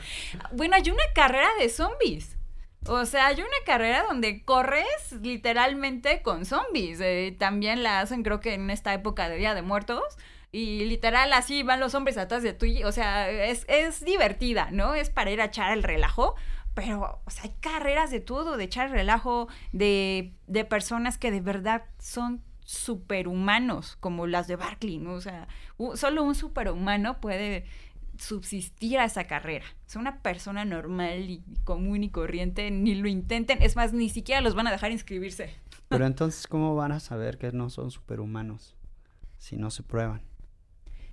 Bueno, 0.54 0.76
hay 0.76 0.90
una 0.90 1.04
carrera 1.14 1.50
de 1.60 1.70
zombies. 1.70 2.38
O 2.88 3.06
sea, 3.06 3.28
hay 3.28 3.36
una 3.36 3.48
carrera 3.66 4.04
donde 4.08 4.44
corres 4.44 5.12
literalmente 5.22 6.22
con 6.22 6.46
zombies. 6.46 7.00
Eh, 7.02 7.36
también 7.38 7.84
la 7.84 8.00
hacen, 8.00 8.24
creo 8.24 8.40
que 8.40 8.54
en 8.56 8.70
esta 8.70 8.94
época 8.94 9.30
de 9.30 9.38
Día 9.38 9.54
de 9.54 9.62
Muertos. 9.62 10.04
Y 10.52 10.86
literal, 10.86 11.32
así 11.34 11.64
van 11.64 11.80
los 11.80 11.96
hombres 11.96 12.18
atrás 12.18 12.44
de 12.44 12.54
tú. 12.54 12.66
O 12.86 12.92
sea, 12.92 13.30
es, 13.30 13.66
es 13.70 14.04
divertida, 14.04 14.70
¿no? 14.72 14.96
Es 14.96 15.10
para 15.10 15.32
ir 15.32 15.42
a 15.42 15.46
echar 15.46 15.72
el 15.72 15.84
relajo. 15.84 16.36
Pero, 16.74 17.22
o 17.26 17.32
sea, 17.32 17.44
hay 17.44 17.56
carreras 17.60 18.12
de 18.12 18.20
todo, 18.20 18.58
de 18.58 18.66
echar 18.66 18.88
el 18.88 18.94
relajo, 18.94 19.48
de, 19.72 20.34
de 20.48 20.66
personas 20.66 21.18
que 21.18 21.32
de 21.32 21.42
verdad 21.42 21.84
son 22.00 22.42
superhumanos, 22.64 23.98
como 24.00 24.28
las 24.28 24.48
de 24.48 24.56
Barkley, 24.56 24.98
¿no? 24.98 25.14
O 25.14 25.22
sea, 25.22 25.48
solo 25.96 26.24
un 26.24 26.36
superhumano 26.36 27.20
puede 27.20 27.66
subsistir 28.18 29.00
a 29.00 29.06
esa 29.06 29.26
carrera. 29.26 29.66
O 29.88 29.90
sea, 29.90 30.02
una 30.02 30.22
persona 30.22 30.64
normal 30.64 31.30
y 31.30 31.44
común 31.64 32.04
y 32.04 32.10
corriente 32.10 32.72
ni 32.72 32.96
lo 32.96 33.08
intenten. 33.08 33.62
Es 33.62 33.76
más, 33.76 33.94
ni 33.94 34.10
siquiera 34.10 34.42
los 34.42 34.56
van 34.56 34.68
a 34.68 34.72
dejar 34.72 34.92
inscribirse. 34.92 35.54
Pero 35.90 36.06
entonces, 36.08 36.48
¿cómo 36.48 36.76
van 36.76 36.92
a 36.92 37.00
saber 37.00 37.38
que 37.38 37.52
no 37.52 37.70
son 37.70 37.92
superhumanos 37.92 38.76
si 39.38 39.58
no 39.58 39.72
se 39.72 39.84
prueban? 39.84 40.22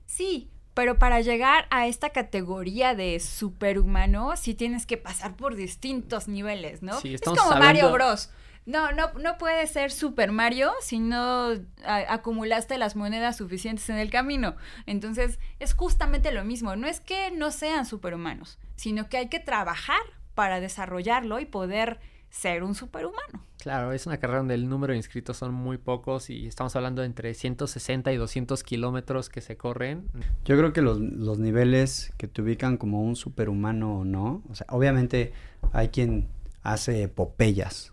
Sí, 0.08 0.50
pero 0.72 0.98
para 0.98 1.20
llegar 1.20 1.66
a 1.70 1.86
esta 1.86 2.10
categoría 2.10 2.94
de 2.94 3.20
superhumano, 3.20 4.36
sí 4.36 4.54
tienes 4.54 4.86
que 4.86 4.96
pasar 4.96 5.36
por 5.36 5.54
distintos 5.54 6.28
niveles, 6.28 6.82
¿no? 6.82 6.98
Sí, 7.00 7.14
es 7.14 7.20
como 7.20 7.36
Mario 7.58 7.92
Bros. 7.92 8.30
No, 8.64 8.92
no, 8.92 9.12
no 9.14 9.38
puede 9.38 9.66
ser 9.66 9.90
Super 9.90 10.30
Mario 10.32 10.72
si 10.80 10.98
no 10.98 11.50
a- 11.84 12.12
acumulaste 12.12 12.78
las 12.78 12.96
monedas 12.96 13.36
suficientes 13.36 13.88
en 13.90 13.96
el 13.98 14.10
camino. 14.10 14.56
Entonces, 14.86 15.38
es 15.58 15.74
justamente 15.74 16.32
lo 16.32 16.44
mismo. 16.44 16.74
No 16.76 16.86
es 16.86 17.00
que 17.00 17.30
no 17.30 17.50
sean 17.50 17.84
superhumanos, 17.86 18.58
sino 18.76 19.08
que 19.08 19.16
hay 19.18 19.28
que 19.28 19.40
trabajar 19.40 20.00
para 20.34 20.60
desarrollarlo 20.60 21.38
y 21.40 21.46
poder 21.46 21.98
ser 22.30 22.62
un 22.62 22.74
superhumano. 22.74 23.44
Claro, 23.60 23.92
es 23.92 24.06
una 24.06 24.18
carrera 24.18 24.38
donde 24.38 24.54
el 24.54 24.68
número 24.68 24.92
de 24.92 24.98
inscritos 24.98 25.36
son 25.36 25.52
muy 25.52 25.78
pocos 25.78 26.30
y 26.30 26.46
estamos 26.46 26.76
hablando 26.76 27.02
de 27.02 27.06
entre 27.06 27.34
160 27.34 28.12
y 28.12 28.16
200 28.16 28.62
kilómetros 28.62 29.28
que 29.28 29.40
se 29.40 29.56
corren. 29.56 30.06
Yo 30.44 30.56
creo 30.56 30.72
que 30.72 30.80
los, 30.80 31.00
los 31.00 31.38
niveles 31.38 32.12
que 32.16 32.28
te 32.28 32.40
ubican 32.42 32.76
como 32.76 33.02
un 33.02 33.16
superhumano 33.16 33.98
o 33.98 34.04
no, 34.04 34.42
o 34.48 34.54
sea, 34.54 34.66
obviamente 34.70 35.32
hay 35.72 35.88
quien 35.88 36.28
hace 36.62 37.04
epopeyas 37.04 37.92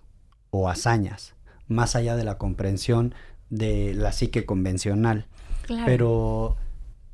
o 0.52 0.70
hazañas, 0.70 1.36
más 1.68 1.96
allá 1.96 2.16
de 2.16 2.24
la 2.24 2.38
comprensión 2.38 3.16
de 3.50 3.94
la 3.94 4.12
psique 4.12 4.46
convencional. 4.46 5.28
Claro. 5.66 5.84
Pero 5.86 6.58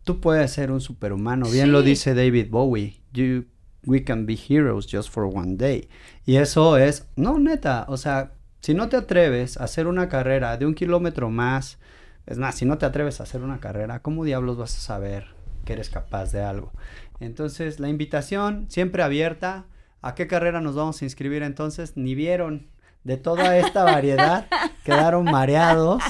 tú 0.04 0.20
puedes 0.20 0.52
ser 0.52 0.72
un 0.72 0.82
superhumano, 0.82 1.50
bien 1.50 1.72
lo 1.72 1.84
dice 1.84 2.14
David 2.14 2.48
Bowie, 2.50 3.02
you, 3.14 3.46
we 3.86 4.04
can 4.04 4.26
be 4.26 4.36
heroes 4.36 4.86
just 4.86 5.10
for 5.10 5.26
one 5.26 5.58
day. 5.58 5.90
Y 6.26 6.38
eso 6.38 6.78
es, 6.78 7.08
no, 7.16 7.40
neta, 7.40 7.86
o 7.88 7.98
sea, 7.98 8.32
si 8.62 8.74
no 8.74 8.90
te 8.90 8.98
atreves 8.98 9.58
a 9.58 9.64
hacer 9.64 9.88
una 9.88 10.08
carrera 10.08 10.58
de 10.58 10.66
un 10.66 10.76
kilómetro 10.76 11.30
más, 11.30 11.80
es 12.26 12.38
más, 12.38 12.56
si 12.56 12.66
no 12.66 12.78
te 12.78 12.86
atreves 12.86 13.20
a 13.20 13.24
hacer 13.24 13.42
una 13.42 13.60
carrera, 13.60 14.02
¿cómo 14.02 14.24
diablos 14.24 14.58
vas 14.58 14.78
a 14.78 14.82
saber 14.82 15.28
que 15.66 15.74
eres 15.74 15.90
capaz 15.90 16.32
de 16.32 16.44
algo? 16.44 16.72
Entonces, 17.20 17.80
la 17.80 17.90
invitación 17.90 18.68
siempre 18.70 19.04
abierta. 19.04 19.66
¿A 20.04 20.16
qué 20.16 20.26
carrera 20.28 20.62
nos 20.62 20.76
vamos 20.76 21.02
a 21.02 21.06
inscribir 21.06 21.44
entonces? 21.44 21.96
Ni 21.96 22.16
vieron 22.16 22.68
de 23.04 23.18
toda 23.18 23.58
esta 23.58 23.84
variedad, 23.84 24.48
quedaron 24.86 25.26
mareados 25.26 26.04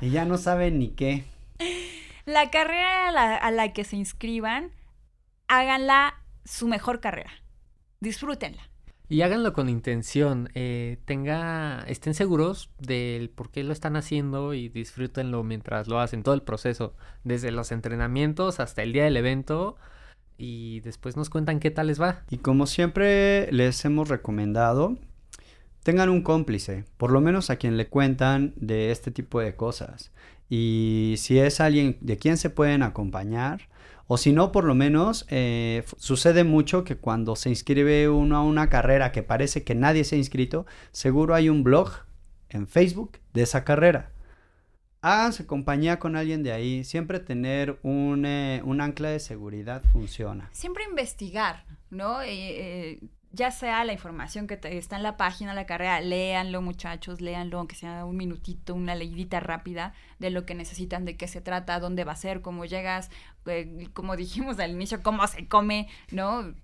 y 0.00 0.10
ya 0.10 0.24
no 0.24 0.38
saben 0.38 0.78
ni 0.78 0.88
qué. 0.88 1.24
La 2.24 2.50
carrera 2.50 3.08
a 3.08 3.12
la, 3.12 3.36
a 3.36 3.50
la 3.50 3.72
que 3.72 3.84
se 3.84 3.96
inscriban, 3.96 4.70
háganla 5.48 6.21
su 6.44 6.68
mejor 6.68 7.00
carrera. 7.00 7.32
Disfrútenla. 8.00 8.68
Y 9.08 9.20
háganlo 9.20 9.52
con 9.52 9.68
intención, 9.68 10.48
eh, 10.54 10.98
tenga, 11.04 11.84
estén 11.86 12.14
seguros 12.14 12.70
del 12.78 13.28
por 13.28 13.50
qué 13.50 13.62
lo 13.62 13.74
están 13.74 13.96
haciendo 13.96 14.54
y 14.54 14.70
disfrútenlo 14.70 15.42
mientras 15.42 15.86
lo 15.86 16.00
hacen, 16.00 16.22
todo 16.22 16.34
el 16.34 16.40
proceso, 16.40 16.94
desde 17.22 17.50
los 17.50 17.72
entrenamientos 17.72 18.58
hasta 18.58 18.82
el 18.82 18.94
día 18.94 19.04
del 19.04 19.18
evento 19.18 19.76
y 20.38 20.80
después 20.80 21.16
nos 21.16 21.28
cuentan 21.28 21.60
qué 21.60 21.70
tal 21.70 21.88
les 21.88 22.00
va. 22.00 22.22
Y 22.30 22.38
como 22.38 22.66
siempre 22.66 23.52
les 23.52 23.84
hemos 23.84 24.08
recomendado, 24.08 24.96
tengan 25.82 26.08
un 26.08 26.22
cómplice, 26.22 26.84
por 26.96 27.12
lo 27.12 27.20
menos 27.20 27.50
a 27.50 27.56
quien 27.56 27.76
le 27.76 27.88
cuentan 27.88 28.54
de 28.56 28.92
este 28.92 29.10
tipo 29.10 29.40
de 29.40 29.54
cosas. 29.56 30.10
Y 30.48 31.16
si 31.18 31.38
es 31.38 31.60
alguien 31.60 31.98
de 32.00 32.16
quien 32.16 32.36
se 32.38 32.50
pueden 32.50 32.82
acompañar, 32.82 33.68
o 34.12 34.18
si 34.18 34.30
no, 34.34 34.52
por 34.52 34.64
lo 34.64 34.74
menos 34.74 35.24
eh, 35.30 35.84
sucede 35.96 36.44
mucho 36.44 36.84
que 36.84 36.96
cuando 36.96 37.34
se 37.34 37.48
inscribe 37.48 38.10
uno 38.10 38.36
a 38.36 38.44
una 38.44 38.68
carrera 38.68 39.10
que 39.10 39.22
parece 39.22 39.64
que 39.64 39.74
nadie 39.74 40.04
se 40.04 40.16
ha 40.16 40.18
inscrito, 40.18 40.66
seguro 40.90 41.34
hay 41.34 41.48
un 41.48 41.64
blog 41.64 41.90
en 42.50 42.68
Facebook 42.68 43.12
de 43.32 43.44
esa 43.44 43.64
carrera. 43.64 44.10
Háganse 45.00 45.46
compañía 45.46 45.98
con 45.98 46.14
alguien 46.14 46.42
de 46.42 46.52
ahí. 46.52 46.84
Siempre 46.84 47.20
tener 47.20 47.78
un, 47.82 48.26
eh, 48.26 48.60
un 48.66 48.82
ancla 48.82 49.08
de 49.08 49.18
seguridad 49.18 49.82
funciona. 49.94 50.50
Siempre 50.52 50.84
investigar, 50.84 51.64
¿no? 51.88 52.20
Eh, 52.20 53.00
ya 53.32 53.50
sea 53.50 53.84
la 53.84 53.92
información 53.92 54.46
que 54.46 54.56
te- 54.56 54.76
está 54.78 54.96
en 54.96 55.02
la 55.02 55.16
página 55.16 55.54
la 55.54 55.66
carrera, 55.66 56.00
léanlo 56.00 56.60
muchachos, 56.62 57.20
léanlo, 57.20 57.58
aunque 57.58 57.76
sea 57.76 58.04
un 58.04 58.16
minutito, 58.16 58.74
una 58.74 58.94
leidita 58.94 59.40
rápida 59.40 59.94
de 60.18 60.30
lo 60.30 60.44
que 60.44 60.54
necesitan, 60.54 61.04
de 61.04 61.16
qué 61.16 61.26
se 61.28 61.40
trata, 61.40 61.80
dónde 61.80 62.04
va 62.04 62.12
a 62.12 62.16
ser, 62.16 62.42
cómo 62.42 62.64
llegas, 62.66 63.10
eh, 63.46 63.88
como 63.94 64.16
dijimos 64.16 64.58
al 64.58 64.72
inicio, 64.72 65.02
cómo 65.02 65.26
se 65.26 65.48
come, 65.48 65.88
¿no? 66.10 66.54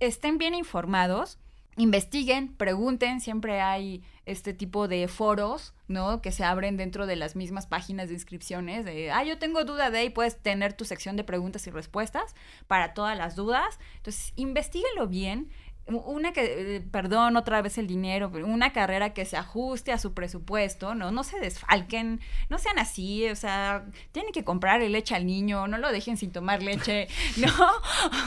Estén 0.00 0.38
bien 0.38 0.54
informados, 0.54 1.38
investiguen, 1.76 2.54
pregunten, 2.54 3.20
siempre 3.20 3.60
hay 3.60 4.02
este 4.26 4.52
tipo 4.52 4.88
de 4.88 5.08
foros, 5.08 5.74
¿no? 5.88 6.20
Que 6.20 6.32
se 6.32 6.44
abren 6.44 6.76
dentro 6.76 7.06
de 7.06 7.16
las 7.16 7.34
mismas 7.34 7.66
páginas 7.66 8.08
de 8.08 8.14
inscripciones, 8.14 8.84
de, 8.84 9.10
ah, 9.10 9.24
yo 9.24 9.38
tengo 9.38 9.64
duda 9.64 9.90
de, 9.90 10.04
y 10.04 10.10
puedes 10.10 10.36
tener 10.40 10.72
tu 10.74 10.84
sección 10.84 11.16
de 11.16 11.24
preguntas 11.24 11.66
y 11.66 11.70
respuestas 11.70 12.34
para 12.66 12.94
todas 12.94 13.16
las 13.16 13.36
dudas. 13.36 13.78
Entonces, 13.96 14.32
investiguenlo 14.36 15.06
bien. 15.08 15.50
Una 15.88 16.32
que, 16.32 16.76
eh, 16.76 16.80
perdón, 16.80 17.36
otra 17.36 17.62
vez 17.62 17.78
el 17.78 17.86
dinero, 17.86 18.30
pero 18.30 18.46
una 18.46 18.72
carrera 18.72 19.14
que 19.14 19.24
se 19.24 19.36
ajuste 19.36 19.90
a 19.90 19.98
su 19.98 20.12
presupuesto, 20.12 20.94
¿no? 20.94 21.10
No 21.10 21.24
se 21.24 21.40
desfalquen, 21.40 22.20
no 22.50 22.58
sean 22.58 22.78
así, 22.78 23.28
o 23.28 23.36
sea, 23.36 23.86
tienen 24.12 24.32
que 24.32 24.44
comprarle 24.44 24.88
leche 24.88 25.14
al 25.14 25.26
niño, 25.26 25.66
no 25.66 25.78
lo 25.78 25.90
dejen 25.90 26.16
sin 26.16 26.30
tomar 26.30 26.62
leche, 26.62 27.08
¿no? 27.36 27.52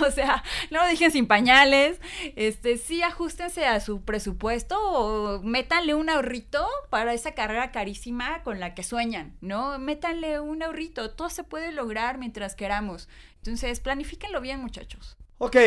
O 0.08 0.12
sea, 0.12 0.44
no 0.72 0.80
lo 0.80 0.88
dejen 0.88 1.12
sin 1.12 1.28
pañales, 1.28 2.02
este, 2.36 2.78
sí 2.78 3.04
ajustense 3.04 3.66
a 3.66 3.80
su 3.80 4.02
presupuesto 4.02 4.78
o 4.80 5.42
métanle 5.44 5.94
un 5.94 6.10
ahorrito 6.10 6.68
para 6.90 7.14
esa 7.14 7.34
carrera 7.34 7.72
carísima 7.72 8.42
con 8.44 8.60
la 8.60 8.74
que 8.74 8.84
sueñan, 8.84 9.38
¿no? 9.42 9.78
Métanle 9.78 10.40
un 10.40 10.64
ahorrito, 10.64 11.12
todo 11.12 11.30
se 11.30 11.44
puede 11.44 11.72
lograr 11.72 12.18
mientras 12.18 12.56
queramos. 12.56 13.08
Entonces, 13.38 13.80
planifíquenlo 13.80 14.42
bien, 14.42 14.60
muchachos. 14.60 15.18
Ok, 15.38 15.58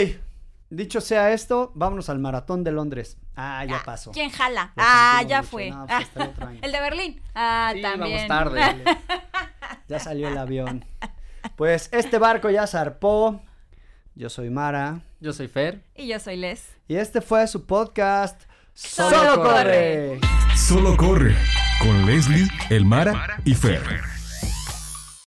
dicho 0.71 1.01
sea 1.01 1.33
esto, 1.33 1.73
vámonos 1.75 2.09
al 2.09 2.19
maratón 2.19 2.65
de 2.65 2.73
Londres. 2.73 3.17
Ah, 3.37 3.65
ya 3.65 3.83
pasó. 3.85 4.11
¿Quién 4.13 4.31
jala? 4.31 4.73
Lo 4.77 4.83
ah, 4.85 5.23
ya 5.27 5.39
mucho. 5.39 5.51
fue. 5.51 5.71
No, 5.71 5.87
pues 5.87 6.09
el 6.15 6.23
otro 6.23 6.47
año. 6.49 6.59
el 6.63 6.73
de 6.73 6.81
Berlín. 6.81 7.23
Ah, 7.35 7.71
Sí, 7.75 7.83
también. 7.83 8.29
vamos 8.29 8.53
tarde. 8.53 8.85
Ya 9.89 9.99
salió 9.99 10.29
el 10.29 10.39
avión. 10.39 10.85
Pues 11.57 11.91
este 11.93 12.19
barco 12.19 12.49
ya 12.49 12.67
zarpó. 12.67 13.43
Yo 14.15 14.31
soy 14.31 14.49
Mara. 14.49 15.01
Yo 15.21 15.33
soy 15.35 15.47
Fer. 15.49 15.83
Y 15.95 16.07
yo 16.07 16.19
soy 16.21 16.37
Les. 16.37 16.65
Y 16.89 16.97
este 16.97 17.21
fue 17.21 17.47
su 17.49 17.67
podcast. 17.67 18.41
Solo 18.73 19.43
corre. 19.43 20.21
Solo 20.57 20.97
corre 20.97 21.37
con 21.81 22.07
Leslie, 22.07 22.49
Elmara 22.71 23.37
y 23.45 23.55
Fer. 23.55 23.83